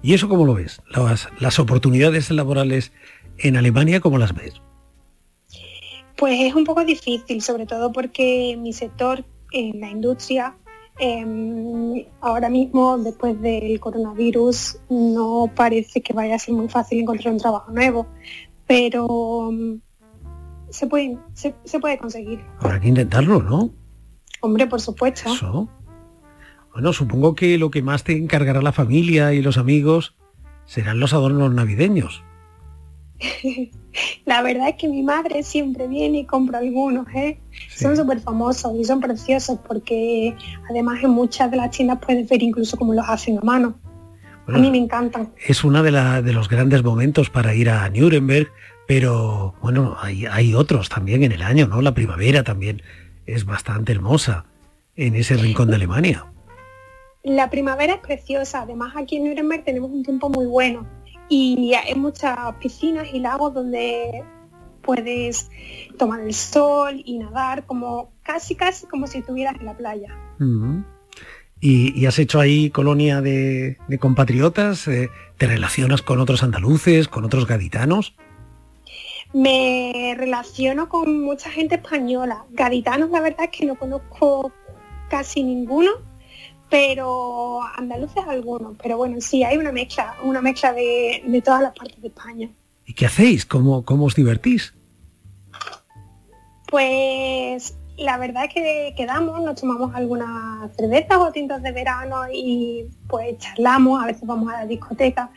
[0.00, 0.80] ¿Y eso cómo lo ves?
[0.94, 2.92] Las, las oportunidades laborales
[3.38, 4.62] en Alemania, ¿cómo las ves?
[6.16, 10.56] Pues es un poco difícil, sobre todo porque mi sector en la industria
[10.98, 17.32] em, ahora mismo, después del coronavirus, no parece que vaya a ser muy fácil encontrar
[17.32, 18.06] un trabajo nuevo,
[18.66, 19.80] pero em,
[20.70, 22.44] se puede, se, puede conseguir.
[22.60, 23.70] Habrá que intentarlo, ¿no?
[24.40, 25.32] Hombre, por supuesto.
[25.32, 25.68] Eso.
[26.72, 30.16] Bueno, supongo que lo que más te encargará la familia y los amigos
[30.64, 32.22] serán los adornos navideños.
[34.24, 37.40] la verdad es que mi madre siempre viene y compra algunos, ¿eh?
[37.68, 40.36] Son súper famosos y son preciosos porque
[40.70, 43.78] además en muchas de las tiendas puedes ver incluso cómo los hacen a mano.
[44.46, 45.32] a mí me encantan.
[45.46, 45.90] Es uno de,
[46.22, 48.50] de, los grandes momentos para ir a Nuremberg,
[48.86, 51.82] pero bueno, hay, hay otros también en el año, ¿no?
[51.82, 52.82] La primavera también
[53.26, 54.46] es bastante hermosa
[54.96, 56.26] en ese rincón de Alemania.
[57.24, 60.97] La primavera es preciosa, además aquí en Nuremberg tenemos un tiempo muy bueno
[61.28, 64.24] y hay muchas piscinas y lagos donde
[64.82, 65.50] puedes
[65.98, 70.16] tomar el sol y nadar como casi casi como si estuvieras en la playa.
[71.60, 74.88] ¿Y, has hecho ahí colonia de, compatriotas?
[74.88, 78.14] Eh, ¿Te relacionas con otros andaluces, con otros gaditanos?
[79.34, 82.46] Me relaciono con mucha gente española.
[82.50, 84.52] Gaditanos la verdad es que no conozco
[85.10, 85.90] casi ninguno,
[86.70, 88.76] pero andaluces algunos.
[88.82, 92.50] Pero bueno, sí, hay una mezcla, una mezcla de, todas las partes de España.
[92.84, 93.44] ¿Y qué hacéis?
[93.46, 94.74] ¿Cómo, cómo os divertís?
[96.70, 102.86] Pues la verdad es que quedamos, nos tomamos algunas cervezas o tintas de verano y
[103.08, 105.30] pues charlamos, a veces vamos a la discoteca.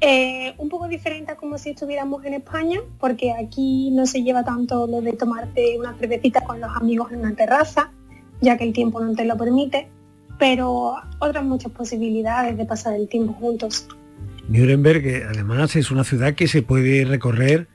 [0.00, 4.44] Eh, un poco diferente a como si estuviéramos en España, porque aquí no se lleva
[4.44, 7.90] tanto lo de tomarte una cervecita con los amigos en una terraza,
[8.40, 9.88] ya que el tiempo no te lo permite
[10.44, 13.88] pero otras muchas posibilidades de pasar el tiempo juntos.
[14.46, 17.66] Nuremberg eh, además es una ciudad que se puede recorrer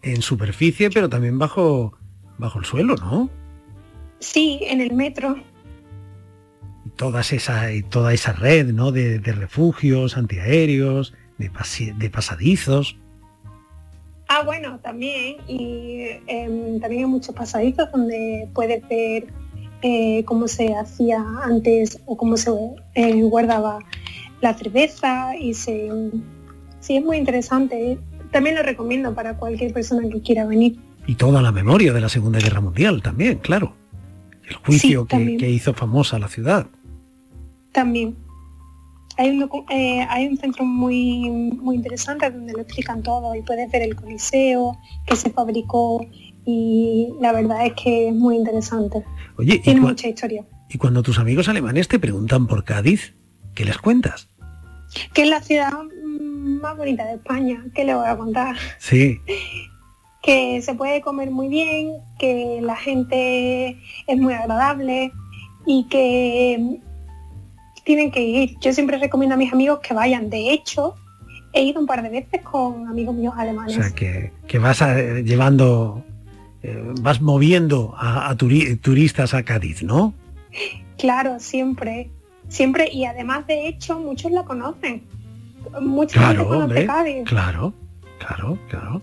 [0.00, 1.98] en superficie, pero también bajo,
[2.38, 3.28] bajo el suelo, ¿no?
[4.20, 5.42] Sí, en el metro.
[6.94, 8.92] Todas esa, toda esa red ¿no?
[8.92, 11.50] de, refugios antiaéreos, de,
[11.96, 12.96] de, pasadizos.
[14.28, 15.38] Ah, bueno, también.
[15.48, 19.26] Y em, también hay muchos pasadizos donde puedes ver
[19.86, 22.50] eh, cómo se hacía antes o cómo se
[22.94, 23.80] eh, guardaba
[24.40, 25.90] la cerveza y se,
[26.80, 27.98] sí es muy interesante.
[28.30, 30.78] También lo recomiendo para cualquier persona que quiera venir.
[31.06, 33.74] Y toda la memoria de la Segunda Guerra Mundial también, claro.
[34.48, 36.66] El juicio que, hizo famosa la ciudad.
[37.72, 38.16] También.
[39.18, 43.70] Hay un, eh, hay un centro muy, muy interesante donde lo explican todo y puedes
[43.70, 46.00] ver el coliseo que se fabricó
[46.46, 49.04] y la verdad es que es muy interesante.
[49.36, 50.44] Oye, tiene mucha historia.
[50.68, 53.14] Y cuando tus amigos alemanes te preguntan por Cádiz,
[53.54, 54.28] ¿qué les cuentas?
[55.12, 55.72] Que es la ciudad
[56.62, 58.56] más bonita de España, ¿qué le voy a contar?
[58.78, 59.20] Sí.
[60.24, 65.12] que se puede comer muy bien, que la gente es muy agradable
[65.66, 66.80] y que
[67.84, 68.58] tienen que ir.
[68.60, 70.30] Yo siempre recomiendo a mis amigos que vayan.
[70.30, 70.94] De hecho,
[71.52, 73.76] he ido un par de veces con amigos míos alemanes.
[73.76, 74.80] O sea, que, vas
[75.24, 76.12] llevando, eh,
[77.00, 80.14] vas moviendo a, turistas a Cádiz, ¿no?
[80.98, 82.10] Claro, siempre.
[82.48, 82.88] Siempre.
[82.92, 85.02] Y además, de hecho, muchos la conocen.
[85.80, 87.24] Mucha claro, gente Cádiz.
[87.24, 87.74] Claro,
[88.18, 89.00] claro, claro.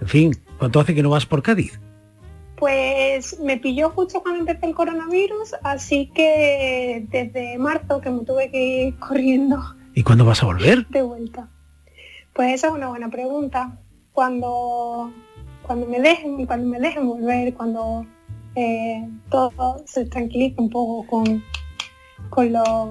[0.00, 1.78] En fin, ¿cuánto hace que no vas por Cádiz?
[2.56, 8.50] Pues me pilló justo cuando empecé el coronavirus, así que desde marzo que me tuve
[8.50, 9.62] que ir corriendo.
[9.94, 10.86] ¿Y cuándo vas a volver?
[10.88, 11.48] De vuelta.
[12.34, 13.78] Pues esa es una buena pregunta.
[14.12, 15.12] Cuando,
[15.70, 18.04] cuando me dejen, cuando me dejen volver, cuando
[18.56, 21.44] eh, todo se tranquilice un poco con,
[22.28, 22.88] con los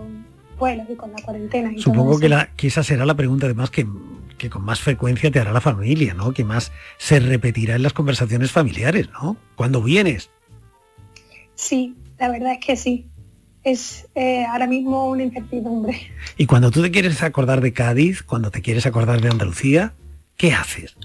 [0.57, 1.73] vuelos y con la cuarentena.
[1.75, 3.85] Supongo que, la, que esa será la pregunta además que
[4.37, 6.31] que con más frecuencia te hará la familia, ¿no?
[6.31, 9.35] Que más se repetirá en las conversaciones familiares, ¿no?
[9.57, 10.29] ¿Cuándo vienes?
[11.55, 13.09] Sí, la verdad es que sí.
[13.65, 16.13] Es eh, ahora mismo una incertidumbre.
[16.37, 19.95] Y cuando tú te quieres acordar de Cádiz, cuando te quieres acordar de Andalucía,
[20.37, 20.95] ¿qué haces?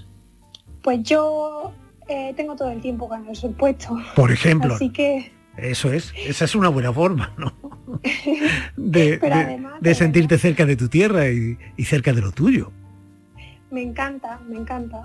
[0.85, 1.73] Pues yo
[2.07, 3.97] eh, tengo todo el tiempo con el puesto.
[4.15, 4.75] Por ejemplo.
[4.75, 5.31] Así que...
[5.57, 7.53] Eso es, esa es una buena forma, ¿no?
[8.77, 9.19] De,
[9.81, 12.71] de, sentirte cerca de tu tierra y cerca de lo tuyo.
[13.71, 15.01] Me encanta, me encanta.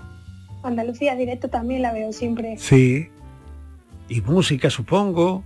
[0.61, 2.57] Andalucía directo también la veo siempre.
[2.59, 3.09] Sí.
[4.07, 5.43] Y música, supongo.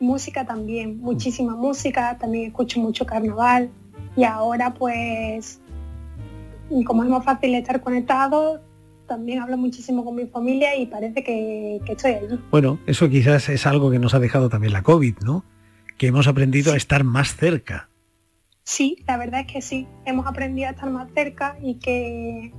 [0.00, 3.70] Música también, muchísima música, también escucho mucho carnaval
[4.16, 5.60] y ahora pues
[6.84, 8.60] como es más fácil estar conectado,
[9.08, 12.38] también hablo muchísimo con mi familia y parece que, estoy allí.
[12.52, 15.44] Bueno, eso quizás es algo que nos ha dejado también la COVID, ¿no?
[15.96, 17.88] Que hemos aprendido a estar más cerca.
[18.62, 19.88] Sí, la verdad es que sí.
[20.04, 22.52] Hemos aprendido a estar más cerca y que,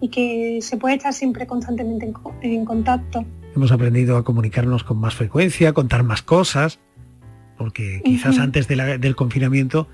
[0.00, 3.24] y que se puede estar siempre constantemente en, contacto.
[3.54, 6.80] Hemos aprendido a comunicarnos con más frecuencia, a contar más cosas,
[7.56, 9.88] porque quizás antes del confinamiento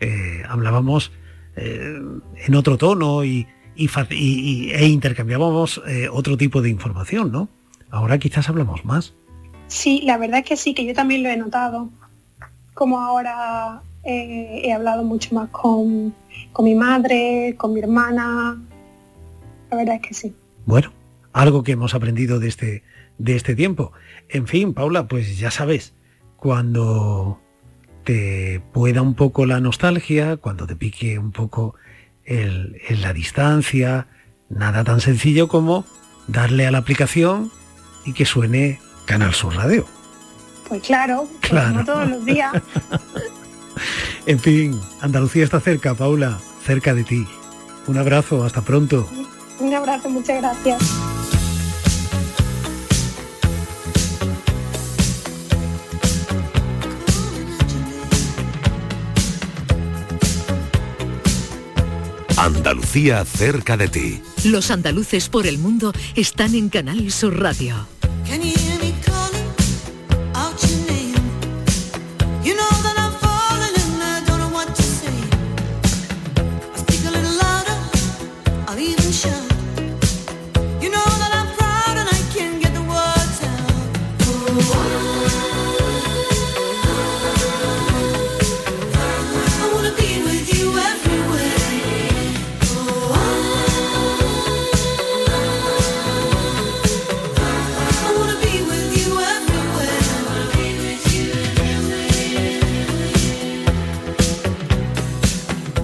[0.00, 1.10] eh, hablábamos
[1.56, 1.98] eh,
[2.46, 3.46] en otro tono y,
[3.76, 7.48] e intercambiábamos eh, otro tipo de información, ¿no?
[7.90, 9.14] Ahora quizás hablamos más.
[9.66, 11.90] Sí, la verdad es que sí, que yo también lo he notado.
[12.74, 16.14] Como ahora eh, he hablado mucho más con,
[16.58, 18.60] mi madre, con mi hermana.
[19.70, 20.34] La verdad es que sí.
[20.66, 20.92] Bueno,
[21.32, 22.82] algo que hemos aprendido de este,
[23.18, 23.92] de este tiempo.
[24.28, 25.94] En fin, Paula, pues ya sabes,
[26.36, 27.40] cuando
[28.04, 31.74] te pueda un poco la nostalgia, cuando te pique un poco
[32.24, 34.06] el, la distancia,
[34.48, 35.84] nada tan sencillo como
[36.26, 37.50] darle a la aplicación
[38.04, 39.86] y que suene Canal Sur Radio.
[40.68, 41.84] Pues claro, pues claro.
[41.84, 42.52] todos los días.
[44.26, 47.26] En fin, Andalucía está cerca, Paula, cerca de ti.
[47.86, 49.06] Un abrazo, hasta pronto.
[49.60, 50.82] Un abrazo, muchas gracias.
[62.44, 64.20] Andalucía cerca de ti.
[64.44, 67.86] Los andaluces por el mundo están en Canal Sur Radio.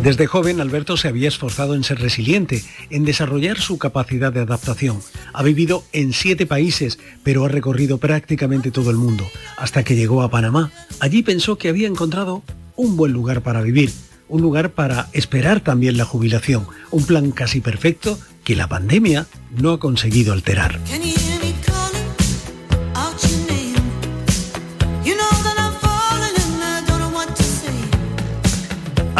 [0.03, 5.01] Desde joven, Alberto se había esforzado en ser resiliente, en desarrollar su capacidad de adaptación.
[5.35, 9.29] Ha vivido en siete países, pero ha recorrido prácticamente todo el mundo,
[9.59, 10.73] hasta que llegó a Panamá.
[11.01, 12.43] Allí pensó que había encontrado
[12.77, 13.93] un buen lugar para vivir,
[14.29, 19.73] un lugar para esperar también la jubilación, un plan casi perfecto que la pandemia no
[19.73, 20.81] ha conseguido alterar.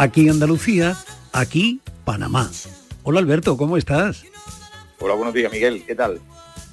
[0.01, 0.97] Aquí Andalucía,
[1.31, 2.51] aquí Panamá.
[3.03, 4.25] Hola Alberto, ¿cómo estás?
[4.99, 6.23] Hola, buenos días Miguel, ¿qué tal?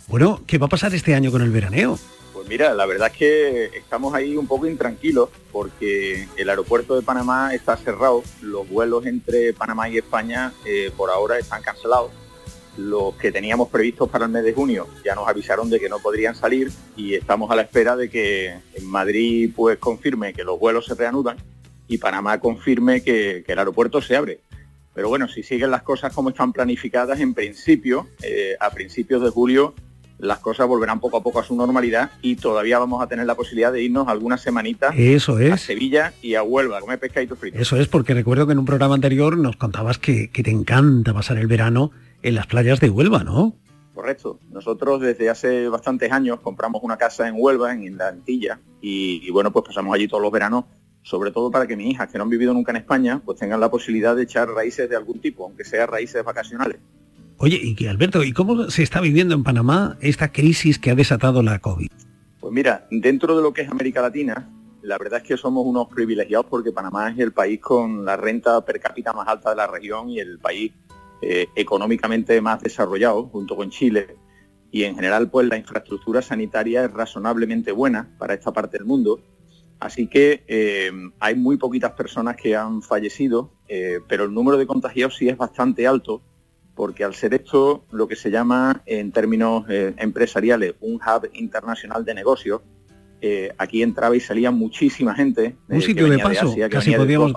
[0.07, 1.99] Bueno, ¿qué va a pasar este año con el veraneo?
[2.31, 7.01] Pues mira, la verdad es que estamos ahí un poco intranquilos porque el aeropuerto de
[7.01, 12.11] Panamá está cerrado, los vuelos entre Panamá y España eh, por ahora están cancelados.
[12.77, 15.99] Los que teníamos previstos para el mes de junio ya nos avisaron de que no
[15.99, 20.57] podrían salir y estamos a la espera de que en Madrid pues confirme que los
[20.57, 21.35] vuelos se reanudan
[21.87, 24.41] y Panamá confirme que, el aeropuerto se abre.
[24.93, 29.29] Pero bueno, si siguen las cosas como están planificadas, en principio, eh, a principios de
[29.29, 29.75] julio,
[30.17, 33.35] las cosas volverán poco a poco a su normalidad y todavía vamos a tener la
[33.35, 35.53] posibilidad de irnos algunas semanitas Eso es.
[35.53, 37.59] a Sevilla y a Huelva a comer pescadito frito.
[37.59, 41.13] Eso es, porque recuerdo que en un programa anterior nos contabas que, que te encanta
[41.13, 41.91] pasar el verano
[42.23, 43.55] en las playas de Huelva, ¿no?
[43.93, 44.39] Correcto.
[44.51, 49.31] Nosotros desde hace bastantes años compramos una casa en Huelva, en la Antilla, y, y,
[49.31, 50.65] bueno, pues pasamos allí todos los veranos,
[51.07, 53.61] sobre todo para que mis hijas, que no han vivido nunca en España, pues tengan
[53.61, 56.79] la posibilidad de echar raíces de algún tipo, aunque sea raíces vacacionales.
[57.37, 60.95] Oye, y que Alberto, ¿y cómo se está viviendo en Panamá esta crisis que ha
[60.95, 61.87] desatado la COVID?
[62.41, 64.49] Pues mira, dentro de lo que es América Latina,
[64.81, 68.59] la verdad es que somos unos privilegiados porque Panamá es el país con la renta
[68.65, 70.73] per cápita más alta de la región y el país
[71.21, 74.17] eh, económicamente más desarrollado, junto con Chile,
[74.71, 79.21] y en general pues la infraestructura sanitaria es razonablemente buena para esta parte del mundo.
[79.79, 84.65] Así que eh, hay muy poquitas personas que han fallecido, eh, pero el número de
[84.65, 86.21] contagiados sí es bastante alto,
[86.75, 92.05] porque al ser esto lo que se llama en términos eh, empresariales un hub internacional
[92.05, 92.61] de negocios,
[93.57, 95.55] aquí entraba y salía muchísima gente.
[95.67, 97.33] Un sitio de paso, de Asia, casi, podríamos,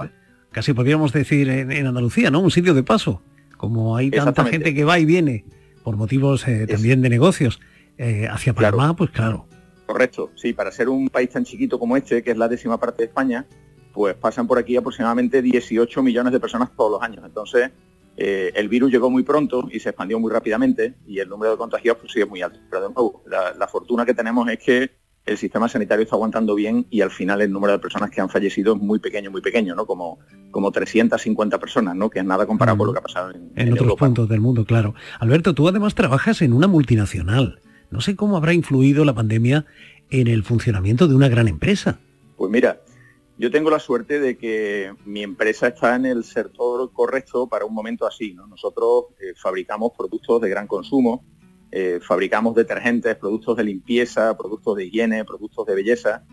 [0.52, 2.40] casi podríamos decir en, en, Andalucía, ¿no?
[2.40, 3.22] Un sitio de paso.
[3.56, 5.44] Como hay tanta gente que va y viene
[5.82, 7.60] por motivos también de negocios
[8.30, 8.96] hacia Panamá, claro.
[8.96, 9.49] pues claro.
[9.90, 13.02] Correcto, sí, para ser un país tan chiquito como este, que es la décima parte
[13.02, 13.44] de España,
[13.92, 17.24] pues pasan por aquí aproximadamente 18 millones de personas todos los años.
[17.26, 17.72] Entonces,
[18.16, 21.58] eh, el virus llegó muy pronto y se expandió muy rápidamente y el número de
[21.58, 22.60] contagiados pues, sigue muy alto.
[22.70, 24.92] Pero de nuevo, la, la, fortuna que tenemos es que
[25.26, 28.28] el sistema sanitario está aguantando bien y al final el número de personas que han
[28.28, 29.86] fallecido es muy pequeño, muy pequeño, ¿no?
[29.86, 30.20] Como,
[30.52, 32.08] como 350 personas, ¿no?
[32.10, 34.06] Que es nada comparado con lo que ha pasado en, en, en otros Europa.
[34.06, 34.94] puntos del mundo, claro.
[35.18, 37.58] Alberto, tú además trabajas en una multinacional.
[37.90, 39.66] No sé cómo habrá influido la pandemia
[40.10, 41.98] en el funcionamiento de una gran empresa.
[42.36, 42.80] Pues mira,
[43.38, 47.74] yo tengo la suerte de que mi empresa está en el sector correcto para un
[47.74, 48.34] momento así.
[48.34, 48.46] ¿no?
[48.46, 51.24] Nosotros eh, fabricamos productos de gran consumo,
[51.72, 56.24] eh, fabricamos detergentes, productos de limpieza, productos de higiene, productos de belleza,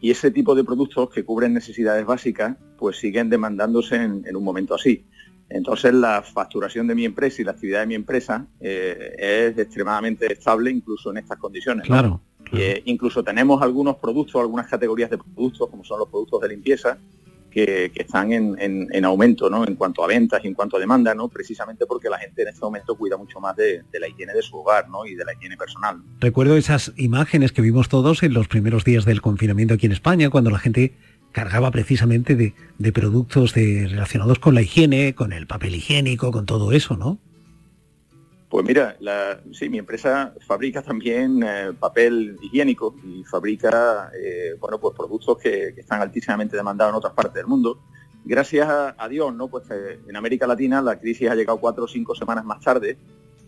[0.00, 4.74] y ese tipo de productos que cubren necesidades básicas, pues siguen demandándose en un momento
[4.74, 5.06] así.
[5.54, 9.14] Entonces la facturación de mi empresa y la actividad de mi empresa eh,
[9.52, 11.86] es extremadamente estable incluso en estas condiciones.
[11.86, 12.20] Claro.
[12.50, 12.58] ¿no?
[12.58, 16.98] Eh, incluso tenemos algunos productos, algunas categorías de productos, como son los productos de limpieza,
[17.52, 19.64] que, que están en, en, en, aumento ¿no?
[19.64, 21.28] en cuanto a ventas y en cuanto a demanda, ¿no?
[21.28, 24.42] precisamente porque la gente en este momento cuida mucho más de, de la higiene de
[24.42, 25.06] su hogar ¿no?
[25.06, 26.02] y de la higiene personal.
[26.18, 30.30] Recuerdo esas imágenes que vimos todos en los primeros días del confinamiento aquí en España,
[30.30, 30.94] cuando la gente
[31.34, 36.70] cargaba precisamente de, productos de, relacionados con la higiene, con el papel higiénico, con todo
[36.70, 37.18] eso, ¿no?
[38.48, 44.78] Pues mira, la, sí, mi empresa fabrica también eh, papel higiénico y fabrica eh, bueno,
[44.78, 47.80] pues productos que, están altísimamente demandados en otras partes del mundo.
[48.24, 49.48] Gracias a, a Dios, ¿no?
[49.48, 52.96] Pues eh, en América Latina la crisis ha llegado cuatro o cinco semanas más tarde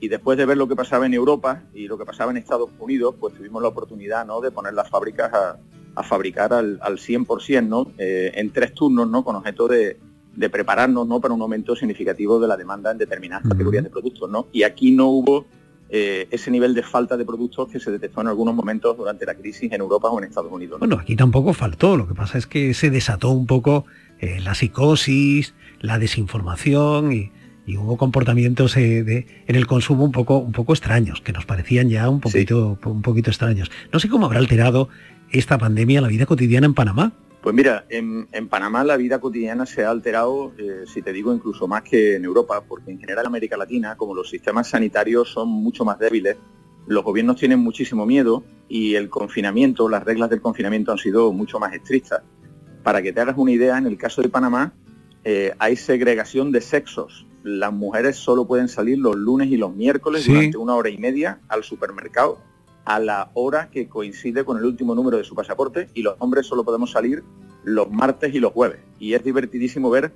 [0.00, 2.70] y después de ver lo que pasaba en Europa y lo que pasaba en Estados
[2.80, 4.40] Unidos, pues tuvimos la oportunidad, ¿no?
[4.40, 5.56] De poner las fábricas a,
[5.96, 7.92] a fabricar al, al 100%, ¿no?
[7.98, 9.24] Eh, en tres turnos, ¿no?
[9.24, 9.98] Con objeto de,
[10.36, 11.20] de prepararnos ¿no?
[11.20, 13.52] para un aumento significativo de la demanda en determinadas uh -huh.
[13.52, 14.30] categorías de productos.
[14.30, 14.46] ¿no?
[14.52, 15.46] Y aquí no hubo
[15.88, 19.34] eh, ese nivel de falta de productos que se detectó en algunos momentos durante la
[19.34, 20.80] crisis en Europa o en Estados Unidos.
[20.80, 20.86] ¿no?
[20.86, 23.86] Bueno, aquí tampoco faltó, lo que pasa es que se desató un poco
[24.20, 27.30] eh, la psicosis, la desinformación y,
[27.66, 31.46] y hubo comportamientos eh, de, en el consumo un poco, un poco extraños, que nos
[31.46, 32.88] parecían ya un poquito, sí.
[32.88, 33.70] un poquito extraños.
[33.92, 34.88] No sé cómo habrá alterado
[35.30, 37.12] esta pandemia la vida cotidiana en Panamá.
[37.46, 41.32] Pues mira, en, en, Panamá la vida cotidiana se ha alterado, eh, si te digo,
[41.32, 45.30] incluso más que en Europa, porque en general en América Latina, como los sistemas sanitarios
[45.30, 46.36] son mucho más débiles,
[46.88, 51.60] los gobiernos tienen muchísimo miedo y el confinamiento, las reglas del confinamiento han sido mucho
[51.60, 52.22] más estrictas.
[52.82, 54.72] Para que te hagas una idea, en el caso de Panamá
[55.22, 57.26] eh, hay segregación de sexos.
[57.44, 60.32] Las mujeres solo pueden salir los lunes y los miércoles ¿Sí?
[60.32, 62.38] durante una hora y media al supermercado
[62.86, 66.46] a la hora que coincide con el último número de su pasaporte y los hombres
[66.46, 67.22] solo podemos salir
[67.64, 68.78] los martes y los jueves.
[69.00, 70.12] Y es divertidísimo ver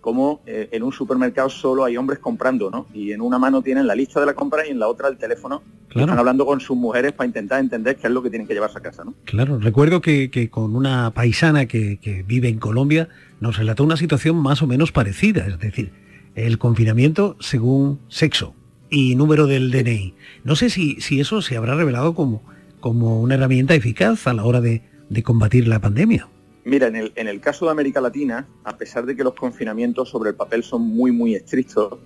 [0.00, 2.86] cómo eh, en un supermercado solo hay hombres comprando, ¿no?
[2.94, 5.18] Y en una mano tienen la lista de la compra y en la otra el
[5.18, 5.62] teléfono.
[5.88, 6.06] Claro.
[6.06, 8.78] Están hablando con sus mujeres para intentar entender qué es lo que tienen que llevarse
[8.78, 9.14] a casa, ¿no?
[9.24, 13.08] Claro, recuerdo que, que con una paisana que, que vive en Colombia
[13.40, 15.92] nos relató una situación más o menos parecida, es decir,
[16.34, 18.54] el confinamiento según sexo
[18.92, 20.14] y número del DNI.
[20.44, 22.42] No sé si, si eso se habrá revelado como,
[22.78, 26.28] como una herramienta eficaz a la hora de, de combatir la pandemia.
[26.64, 30.10] Mira, en el, en el, caso de América Latina, a pesar de que los confinamientos
[30.10, 31.98] sobre el papel son muy, muy estrictos,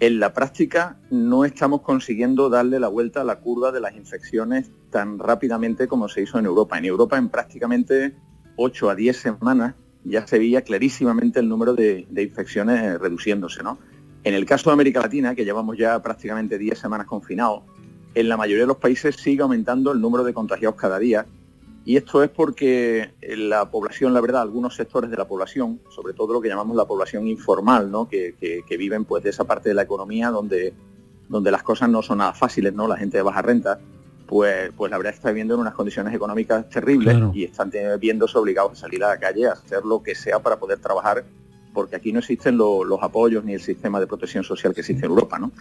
[0.00, 4.72] en la práctica no estamos consiguiendo darle la vuelta a la curva de las infecciones
[4.90, 6.76] tan rápidamente como se hizo en Europa.
[6.76, 8.16] En Europa, en prácticamente
[8.56, 13.78] 8 a 10 semanas, ya se veía clarísimamente el número de, de infecciones reduciéndose, ¿no?
[14.24, 17.62] En el caso de América Latina, que llevamos ya prácticamente 10 semanas confinados,
[18.14, 21.26] en la mayoría de los países sigue aumentando el número de contagiados cada día.
[21.84, 26.32] Y esto es porque la población, la verdad, algunos sectores de la población, sobre todo
[26.32, 28.08] lo que llamamos la población informal, ¿no?
[28.08, 30.72] que, viven pues, de esa parte de la economía donde,
[31.28, 32.88] donde las cosas no son nada fáciles, ¿no?
[32.88, 33.78] la gente de baja renta,
[34.26, 37.70] pues, pues la verdad está viviendo en unas condiciones económicas terribles y están
[38.00, 41.24] viéndose obligados a salir a la calle a hacer lo que sea para poder trabajar
[41.74, 45.10] porque aquí no existen los apoyos ni el sistema de protección social que existe en
[45.10, 45.52] Europa, ¿no?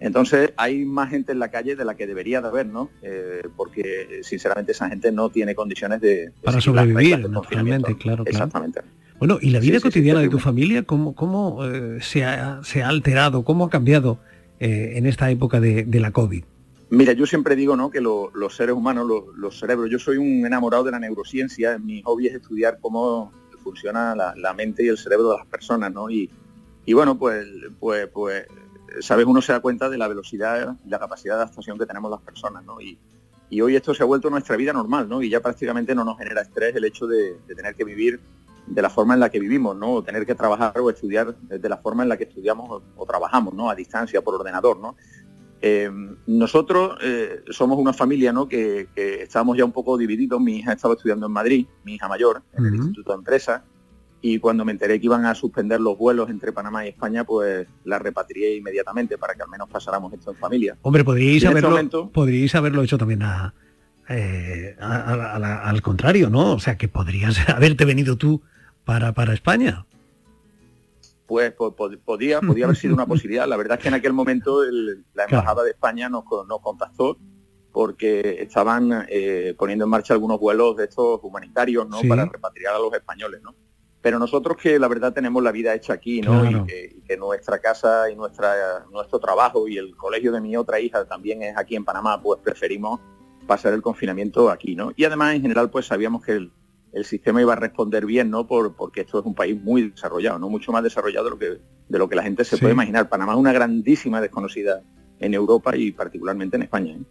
[0.00, 2.90] Entonces hay más gente en la calle de la que debería de haber, ¿no?
[3.02, 8.80] Eh, porque sinceramente esa gente no tiene condiciones de, para sobrevivir, naturalmente, claro, Exactamente.
[9.18, 13.64] Bueno, ¿y la vida cotidiana de tu familia cómo, cómo eh, se, ha, alterado, cómo
[13.64, 14.20] ha cambiado
[14.60, 16.44] eh, en esta época de, la COVID?
[16.90, 17.90] Mira, yo siempre digo ¿no?
[17.90, 19.06] que los seres humanos,
[19.36, 24.14] los, cerebros, yo soy un enamorado de la neurociencia, mi hobby es estudiar cómo funciona
[24.14, 26.10] la, mente y el cerebro de las personas, ¿no?
[26.10, 26.30] Y,
[26.92, 27.46] bueno, pues,
[27.78, 28.46] pues, pues,
[29.00, 32.10] sabes, uno se da cuenta de la velocidad y la capacidad de adaptación que tenemos
[32.10, 32.80] las personas, ¿no?
[32.80, 32.98] Y,
[33.60, 35.22] hoy esto se ha vuelto nuestra vida normal, ¿no?
[35.22, 38.20] Y ya prácticamente no nos genera estrés el hecho de, tener que vivir
[38.66, 39.94] de la forma en la que vivimos, ¿no?
[39.94, 43.54] O tener que trabajar o estudiar de la forma en la que estudiamos o, trabajamos,
[43.54, 43.70] ¿no?
[43.70, 44.96] A distancia, por ordenador, ¿no?
[45.60, 45.90] Eh,
[46.26, 48.48] nosotros eh, somos una familia ¿no?
[48.48, 50.40] que, estamos ya un poco divididos.
[50.40, 53.64] Mi hija estaba estudiando en Madrid, mi hija mayor, en el Instituto de Empresa,
[54.20, 57.66] y cuando me enteré que iban a suspender los vuelos entre Panamá y España, pues
[57.84, 60.76] la repatrié inmediatamente para que al menos pasáramos esto en familia.
[60.82, 63.22] Hombre, podríais, este haberlo, podríais haberlo hecho también
[64.08, 66.54] eh, al contrario, ¿no?
[66.54, 68.42] O sea, que podrías haberte venido tú
[68.84, 69.86] para, para España
[71.28, 71.52] pues
[72.04, 73.46] podía, podía haber sido una posibilidad.
[73.46, 74.62] La verdad es que en aquel momento
[75.14, 76.24] la Embajada de España nos,
[76.62, 77.18] contactó
[77.70, 82.00] porque estaban eh, poniendo en marcha algunos vuelos de estos humanitarios ¿no?
[82.08, 83.42] para repatriar a los españoles.
[83.42, 83.54] ¿no?
[84.00, 86.50] Pero nosotros que la verdad tenemos la vida hecha aquí ¿no?
[86.50, 86.64] Y,
[87.06, 91.42] que, nuestra casa y nuestra, nuestro trabajo y el colegio de mi otra hija también
[91.42, 93.00] es aquí en Panamá, pues preferimos
[93.46, 94.74] pasar el confinamiento aquí.
[94.74, 94.92] ¿no?
[94.96, 96.52] Y además en general pues sabíamos que el,
[96.92, 98.46] el sistema iba a responder bien, ¿no?
[98.46, 100.48] Por, porque esto es un país muy desarrollado, ¿no?
[100.48, 103.08] Mucho más desarrollado de lo que, de lo que la gente se puede imaginar.
[103.08, 104.82] Panamá es una grandísima desconocida
[105.20, 106.94] en Europa y particularmente en España.
[106.94, 107.02] ¿eh?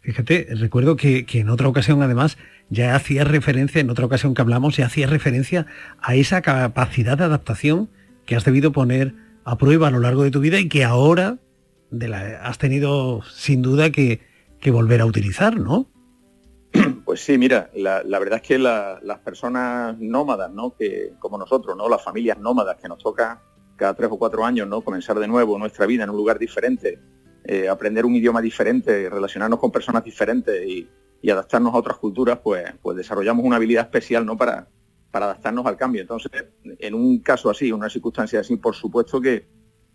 [0.00, 2.36] Fíjate, recuerdo que, en otra ocasión además
[2.68, 5.66] ya hacía referencia, en otra ocasión que hablamos, ya hacía referencia
[6.00, 7.88] a esa capacidad de adaptación
[8.26, 9.14] que has debido poner
[9.44, 11.38] a prueba a lo largo de tu vida y que ahora
[11.90, 14.20] de la, has tenido sin duda que,
[14.60, 15.88] que volver a utilizar, ¿no?
[17.14, 20.74] Pues sí, mira, la, verdad es que las personas nómadas, ¿no?
[20.74, 21.88] Que como nosotros, ¿no?
[21.88, 23.40] Las familias nómadas que nos toca
[23.76, 24.80] cada tres o cuatro años, ¿no?
[24.80, 26.98] Comenzar de nuevo nuestra vida en un lugar diferente,
[27.44, 30.90] eh, aprender un idioma diferente, relacionarnos con personas diferentes y,
[31.30, 34.36] adaptarnos a otras culturas, pues, pues desarrollamos una habilidad especial, ¿no?
[34.36, 34.66] Para,
[35.12, 36.02] para adaptarnos al cambio.
[36.02, 36.32] Entonces,
[36.64, 39.46] en un caso así, una circunstancia así, por supuesto que,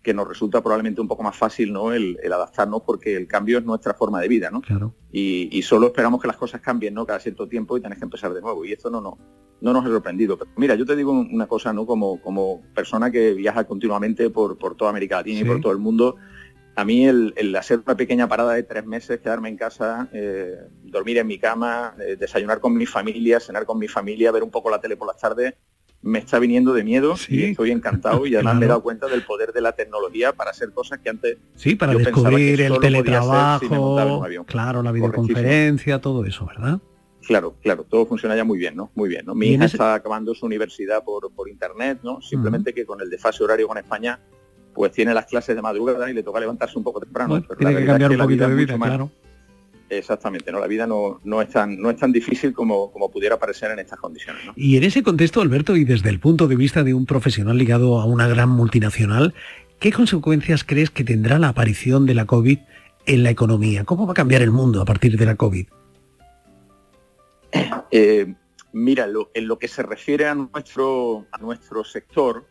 [0.02, 1.92] que nos resulta probablemente un poco más fácil ¿no?
[1.92, 4.62] el, adaptarnos porque el cambio es nuestra forma de vida, ¿no?
[4.62, 4.94] Claro.
[5.12, 7.06] Y, solo esperamos que las cosas cambien, ¿no?
[7.06, 8.64] Cada cierto tiempo y tenés que empezar de nuevo.
[8.64, 9.18] Y esto no, no,
[9.60, 10.38] no nos ha sorprendido.
[10.38, 11.86] Pero mira, yo te digo una cosa, ¿no?
[11.86, 15.80] Como, como persona que viaja continuamente por, por toda América Latina y por todo el
[15.80, 16.16] mundo,
[16.76, 21.18] a mí el, hacer una pequeña parada de tres meses, quedarme en casa, eh, dormir
[21.18, 24.70] en mi cama, eh, desayunar con mi familia, cenar con mi familia, ver un poco
[24.70, 25.56] la tele por las tardes,
[26.02, 29.24] me está viniendo de miedo y estoy encantado y además me he dado cuenta del
[29.24, 34.82] poder de la tecnología para hacer cosas que antes sí para descubrir el teletrabajo claro
[34.82, 36.80] la videoconferencia todo eso verdad
[37.26, 39.36] claro claro todo funciona ya muy bien no muy bien ¿no?
[39.36, 43.44] mi hija está acabando su universidad por, por internet no simplemente que con el desfase
[43.44, 44.20] horario con España
[44.74, 47.86] pues tiene las clases de madrugada y le toca levantarse un poco temprano tiene que
[47.86, 49.12] cambiar un poquito de vida claro
[49.90, 50.60] Exactamente, ¿no?
[50.60, 53.80] La vida no, no, es, tan, no es tan difícil como, como pudiera parecer en
[53.80, 54.44] estas condiciones.
[54.56, 58.00] Y en ese contexto, Alberto, y desde el punto de vista de un profesional ligado
[58.00, 59.34] a una gran multinacional,
[59.80, 62.60] ¿qué consecuencias crees que tendrá la aparición de la COVID
[63.08, 63.84] en la economía?
[63.84, 65.68] ¿Cómo va a cambiar el mundo a partir de la COVID?
[67.90, 68.36] Eh,
[68.72, 72.46] mira, en lo que se refiere a nuestro, a nuestro sector,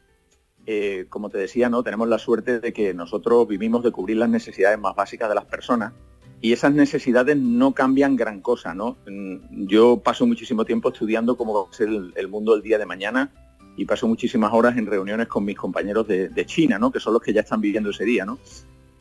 [0.67, 1.85] eh, como te decía, ¿no?
[1.85, 5.45] tenemos la suerte de que nosotros vivimos de cubrir las necesidades más básicas de las
[5.45, 5.93] personas
[6.41, 8.97] y esas necesidades no cambian gran cosa, ¿no?
[9.07, 12.87] Mm, yo paso muchísimo tiempo estudiando cómo va a ser el, mundo el día de
[12.87, 13.33] mañana
[13.77, 16.91] y paso muchísimas horas en reuniones con mis compañeros de, China, ¿no?
[16.91, 18.39] Que son los que ya están viviendo ese día, ¿no?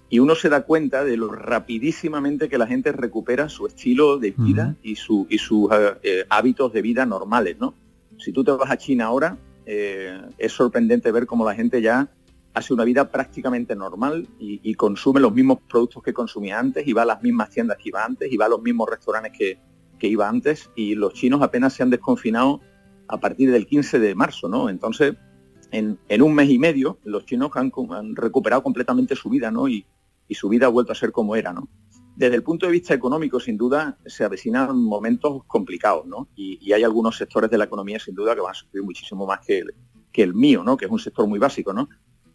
[0.10, 4.32] Y uno se da cuenta de lo rapidísimamente que la gente recupera su estilo de
[4.32, 7.74] vida y, su, y sus eh, eh, hábitos de vida normales, ¿no?
[8.18, 12.10] Si tú te vas a China ahora, eh, es sorprendente ver cómo la gente ya
[12.58, 17.04] hace una vida prácticamente normal y, consume los mismos productos que consumía antes y va
[17.04, 19.60] a las mismas tiendas que iba antes y va a los mismos restaurantes que,
[20.08, 22.62] iba antes y los chinos apenas se han desconfinado
[23.08, 24.70] a partir del 15 de marzo, ¿no?
[24.70, 25.16] Entonces,
[25.72, 27.72] en, un mes y medio los chinos han,
[28.16, 29.68] recuperado completamente su vida, ¿no?
[29.68, 29.86] Y,
[30.32, 31.70] su vida ha vuelto a ser como era, ¿no?
[32.16, 36.28] Desde el punto de vista económico, sin duda, se avecinan momentos complicados, ¿no?
[36.36, 39.40] Y, hay algunos sectores de la economía, sin duda, que van a sufrir muchísimo más
[39.46, 39.74] que el,
[40.12, 40.76] que el mío, ¿no?
[40.76, 41.88] Que es un sector muy básico, ¿no?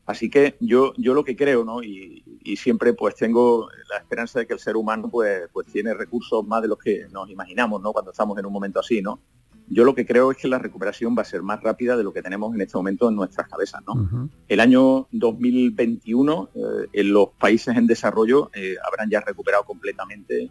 [0.07, 1.83] Así que yo, yo lo que creo, ¿no?
[1.83, 2.25] Y,
[2.57, 6.61] siempre pues tengo la esperanza de que el ser humano pues, pues tiene recursos más
[6.61, 7.93] de los que nos imaginamos, ¿no?
[7.93, 9.21] Cuando estamos en un momento así, ¿no?
[9.69, 12.13] Yo lo que creo es que la recuperación va a ser más rápida de lo
[12.13, 14.29] que tenemos en este momento en nuestras cabezas, ¿no?
[14.49, 16.61] El año 2021 eh,
[16.93, 20.51] en los países en desarrollo eh, habrán ya recuperado completamente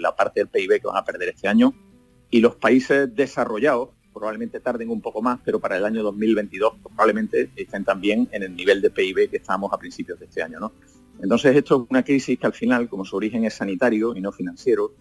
[0.00, 1.74] la parte del PIB que van a perder este año
[2.30, 7.50] y los países desarrollados probablemente tarden un poco más, pero para el año 2022 probablemente
[7.56, 10.60] estén también en el nivel de PIB que estamos a principios de este año.
[10.60, 10.72] ¿no?
[11.22, 14.32] Entonces esto es una crisis que al final, como su origen es sanitario y no
[14.32, 14.92] financiero,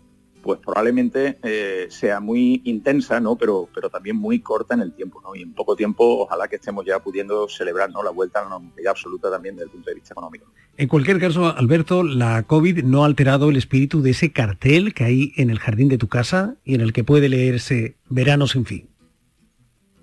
[0.42, 3.36] pues probablemente eh, sea muy intensa, ¿no?
[3.36, 5.36] Pero, pero también muy corta en el tiempo, ¿no?
[5.36, 8.92] Y en poco tiempo, ojalá que estemos ya pudiendo celebrar la vuelta a la normalidad
[8.92, 10.46] absoluta también desde el punto de vista económico.
[10.78, 15.04] En cualquier caso, Alberto, la COVID no ha alterado el espíritu de ese cartel que
[15.04, 18.66] hay en el jardín de tu casa y en el que puede leerse Verano sin
[18.66, 18.88] fin.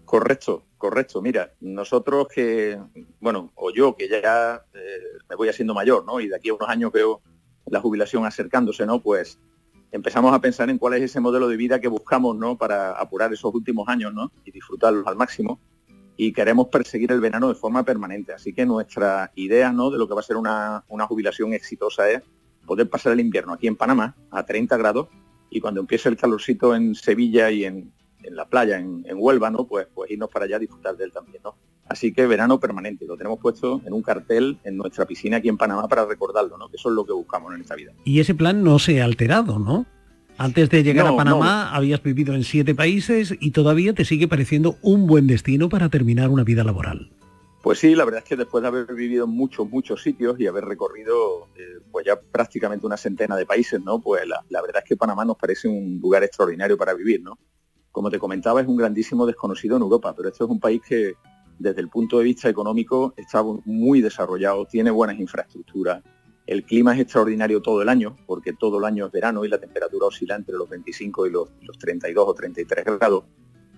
[0.04, 1.22] Correcto, correcto.
[1.22, 2.78] Mira, nosotros que,
[3.20, 4.98] bueno, o yo que ya eh,
[5.28, 6.20] me voy haciendo mayor, ¿no?
[6.20, 7.22] Y de aquí a unos años veo
[7.66, 9.00] la jubilación acercándose, ¿no?
[9.00, 9.38] Pues
[9.92, 12.58] empezamos a pensar en cuál es ese modelo de vida que buscamos, ¿no?
[12.58, 14.30] Para apurar esos últimos años, ¿no?
[14.44, 15.60] Y disfrutarlos al máximo.
[16.16, 18.32] Y queremos perseguir el verano de forma permanente.
[18.32, 19.90] Así que nuestra idea, ¿no?
[19.90, 22.22] De lo que va a ser una, una jubilación exitosa es
[22.66, 25.08] poder pasar el invierno aquí en Panamá a 30 grados
[25.50, 27.92] y cuando empiece el calorcito en Sevilla y en,
[28.24, 29.66] en la playa, en, Huelva, ¿no?
[29.66, 31.54] Pues, pues irnos para allá a disfrutar de él también, ¿no?
[31.86, 35.58] Así que verano permanente, lo tenemos puesto en un cartel en nuestra piscina aquí en
[35.58, 36.68] Panamá para recordarlo, ¿no?
[36.68, 37.92] Que eso es lo que buscamos en esta vida.
[38.04, 39.86] Y ese plan no se ha alterado, ¿no?
[40.36, 44.76] Antes de llegar a Panamá habías vivido en siete países y todavía te sigue pareciendo
[44.82, 47.10] un buen destino para terminar una vida laboral.
[47.62, 50.46] Pues sí, la verdad es que después de haber vivido en muchos, muchos sitios y
[50.46, 54.00] haber recorrido eh, pues ya prácticamente una centena de países, ¿no?
[54.00, 57.38] Pues la, la, verdad es que Panamá nos parece un lugar extraordinario para vivir, ¿no?
[57.94, 61.14] Como te comentaba, es un grandísimo desconocido en Europa, pero esto es un país que
[61.60, 66.02] desde el punto de vista económico está muy desarrollado, tiene buenas infraestructuras,
[66.44, 69.58] el clima es extraordinario todo el año, porque todo el año es verano y la
[69.58, 73.24] temperatura oscila entre los 25 y los, 32 o 33 grados.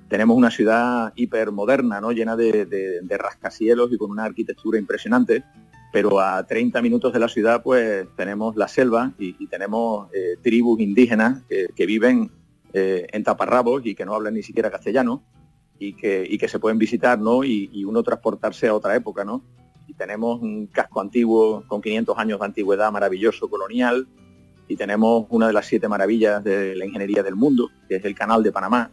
[0.09, 2.11] Tenemos una ciudad hipermoderna, ¿no?
[2.11, 5.45] llena de, rascacielos y con una arquitectura impresionante,
[5.93, 10.81] pero a 30 minutos de la ciudad pues tenemos la selva y, tenemos eh, tribus
[10.81, 12.31] indígenas que viven
[12.73, 15.23] eh, en taparrabos y que no hablan ni siquiera castellano
[15.79, 17.45] y que, y que se pueden visitar, ¿no?
[17.45, 19.43] Y, uno transportarse a otra época, ¿no?
[19.87, 24.09] Y tenemos un casco antiguo con 500 años de antigüedad maravilloso, colonial,
[24.69, 28.15] y tenemos una de las siete maravillas de la ingeniería del mundo, que es el
[28.15, 28.91] Canal de Panamá.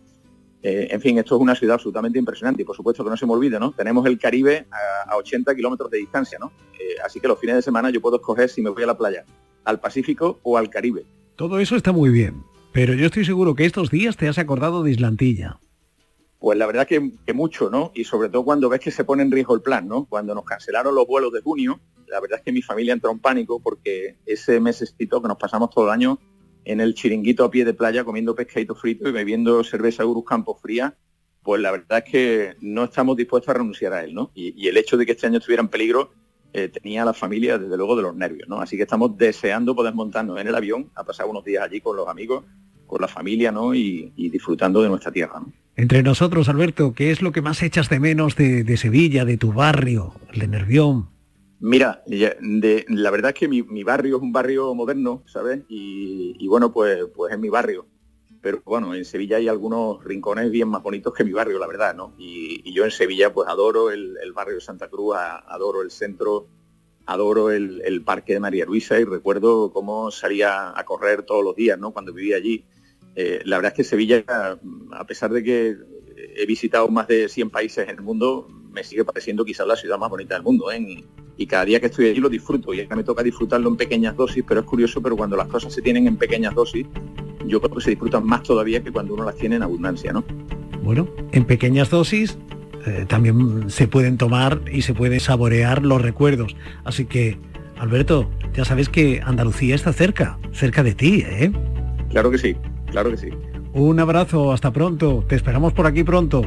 [0.61, 3.26] Eh, en fin, esto es una ciudad absolutamente impresionante y por supuesto que no se
[3.26, 3.74] me olvide, ¿no?
[3.74, 4.67] Tenemos el Caribe
[5.09, 6.53] a, 80 kilómetros de distancia, ¿no?
[6.80, 8.97] Eh, así que los fines de semana yo puedo escoger si me voy a la
[8.97, 9.26] playa,
[9.65, 11.05] al Pacífico o al Caribe.
[11.36, 12.43] Todo eso está muy bien,
[12.74, 15.59] pero yo estoy seguro que estos días te has acordado de Islantilla.
[16.39, 16.99] Pues la verdad que,
[17.34, 17.91] mucho, ¿no?
[17.95, 20.05] Y sobre todo cuando ves que se pone en riesgo el plan, ¿no?
[20.05, 23.19] Cuando nos cancelaron los vuelos de junio, la verdad es que mi familia entró en
[23.19, 26.19] pánico porque ese mesecito que nos pasamos todo el año
[26.65, 30.59] en el chiringuito a pie de playa comiendo pescadito frito y bebiendo cerveza Urus Campos
[30.61, 30.97] fría,
[31.43, 34.32] pues la verdad es que no estamos dispuestos a renunciar a él, ¿no?
[34.34, 36.11] Y, el hecho de que este año estuviera en peligro
[36.54, 38.62] eh, tenía a la familia desde luego de los nervios, ¿no?
[38.62, 41.97] Así que estamos deseando poder montarnos en el avión a pasar unos días allí con
[41.97, 42.43] los amigos
[42.93, 43.74] con la familia ¿no?
[43.74, 45.41] y, disfrutando de nuestra tierra.
[45.76, 49.51] Entre nosotros, Alberto, ¿qué es lo que más echas de menos de, Sevilla, de tu
[49.51, 51.10] barrio, de Nervión?
[51.60, 55.62] Mira, la verdad es que mi, barrio es un barrio moderno, ¿sabes?
[55.68, 57.88] Y, bueno, pues, pues es mi barrio.
[58.44, 61.96] Pero bueno, en Sevilla hay algunos rincones bien más bonitos que mi barrio, la verdad,
[61.96, 62.14] ¿no?
[62.18, 66.48] Y, yo en Sevilla pues adoro el, barrio de Santa Cruz, adoro el centro,
[67.06, 71.80] adoro el, parque de María Luisa y recuerdo cómo salía a correr todos los días,
[71.80, 71.94] ¿no?
[71.94, 72.66] Cuando vivía allí.
[73.16, 74.26] Eh, la verdad es que Sevilla,
[74.91, 75.78] a pesar de que
[76.36, 79.98] he visitado más de 100 países en el mundo, me sigue pareciendo quizás la ciudad
[79.98, 80.70] más bonita del mundo.
[80.70, 81.06] ¿eh?
[81.38, 82.74] Y, cada día que estoy allí lo disfruto.
[82.74, 85.74] Y acá me toca disfrutarlo en pequeñas dosis, pero es curioso, pero cuando las cosas
[85.74, 86.88] se tienen en pequeñas dosis,
[87.46, 90.14] yo creo que se disfrutan más todavía que cuando uno las tiene en abundancia.
[90.14, 90.24] ¿no?
[90.84, 92.38] Bueno, en pequeñas dosis
[92.86, 96.56] eh, también se pueden tomar y se pueden saborear los recuerdos.
[96.84, 97.38] Así que,
[97.78, 101.52] Alberto, ya sabes que Andalucía está cerca, cerca de ti, ¿eh?
[102.10, 102.56] Claro que sí.
[102.91, 103.30] Claro que sí.
[103.74, 105.26] Un abrazo, hasta pronto.
[105.28, 106.44] Te esperamos por aquí pronto.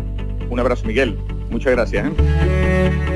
[0.48, 1.18] Un abrazo, Miguel.
[1.50, 2.06] Muchas gracias.
[2.06, 3.15] ¿eh?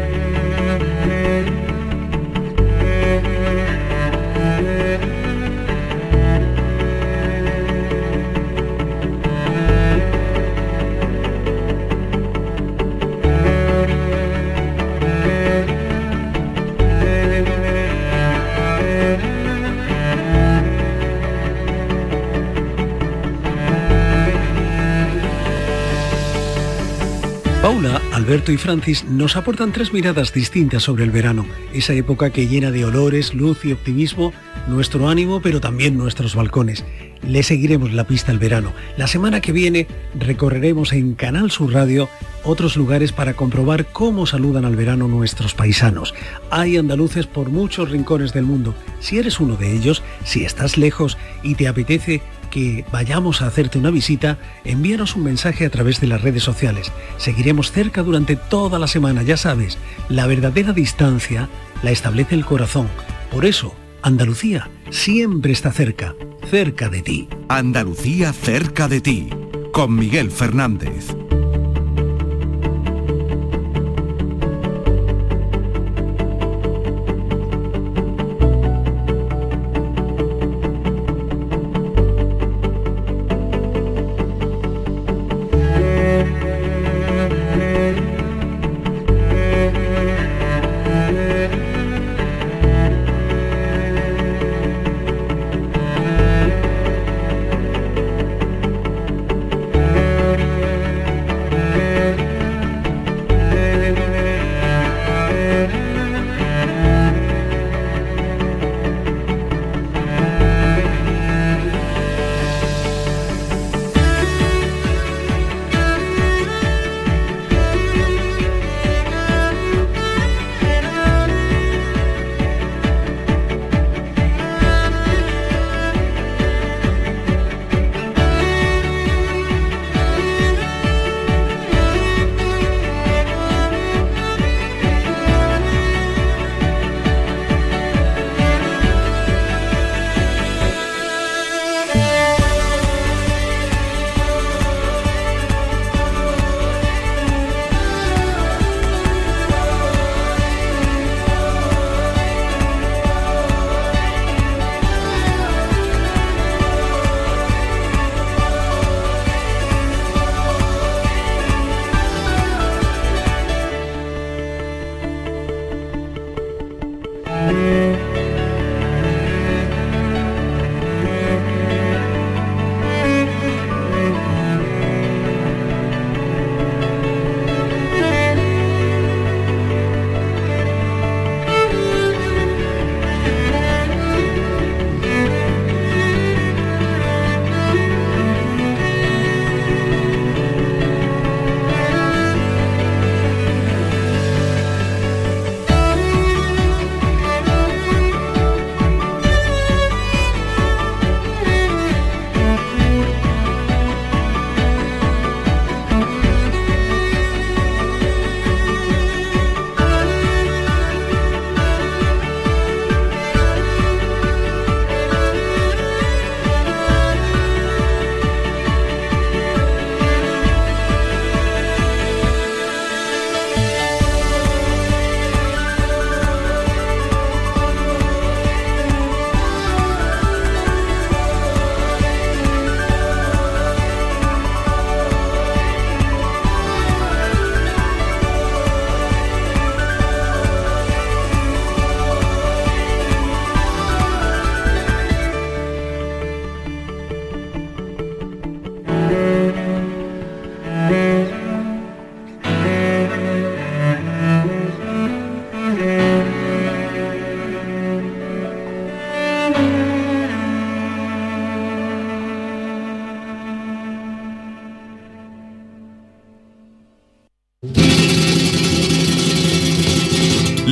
[28.20, 32.70] Alberto y Francis nos aportan tres miradas distintas sobre el verano, esa época que llena
[32.70, 34.34] de olores, luz y optimismo
[34.68, 36.84] nuestro ánimo, pero también nuestros balcones.
[37.26, 38.74] Le seguiremos la pista al verano.
[38.98, 39.86] La semana que viene
[40.18, 42.10] recorreremos en Canal Sur Radio
[42.44, 46.14] otros lugares para comprobar cómo saludan al verano nuestros paisanos.
[46.50, 48.74] Hay andaluces por muchos rincones del mundo.
[49.00, 53.78] Si eres uno de ellos, si estás lejos y te apetece que vayamos a hacerte
[53.78, 56.92] una visita, envíanos un mensaje a través de las redes sociales.
[57.16, 59.78] Seguiremos cerca durante toda la semana, ya sabes,
[60.08, 61.48] la verdadera distancia
[61.82, 62.88] la establece el corazón.
[63.30, 66.14] Por eso, Andalucía siempre está cerca,
[66.50, 67.28] cerca de ti.
[67.48, 69.30] Andalucía cerca de ti,
[69.72, 71.14] con Miguel Fernández.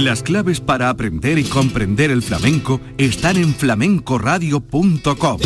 [0.08, 5.38] Las claves para aprender y comprender el flamenco están en flamencoradio.com.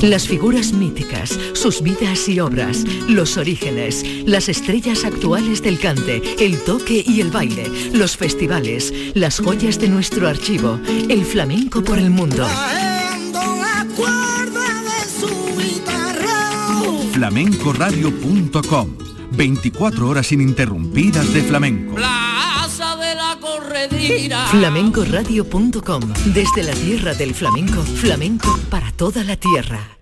[0.00, 6.58] Las figuras míticas, sus vidas y obras, los orígenes, las estrellas actuales del cante, el
[6.64, 12.08] toque y el baile, los festivales, las joyas de nuestro archivo, el flamenco por el
[12.08, 12.48] mundo.
[17.12, 19.03] flamencoradio.com
[19.36, 21.94] 24 horas ininterrumpidas de flamenco.
[21.94, 24.46] Plaza de la Corredira.
[24.46, 26.02] Flamencoradio.com.
[26.26, 29.98] Desde la tierra del flamenco, flamenco para toda la tierra.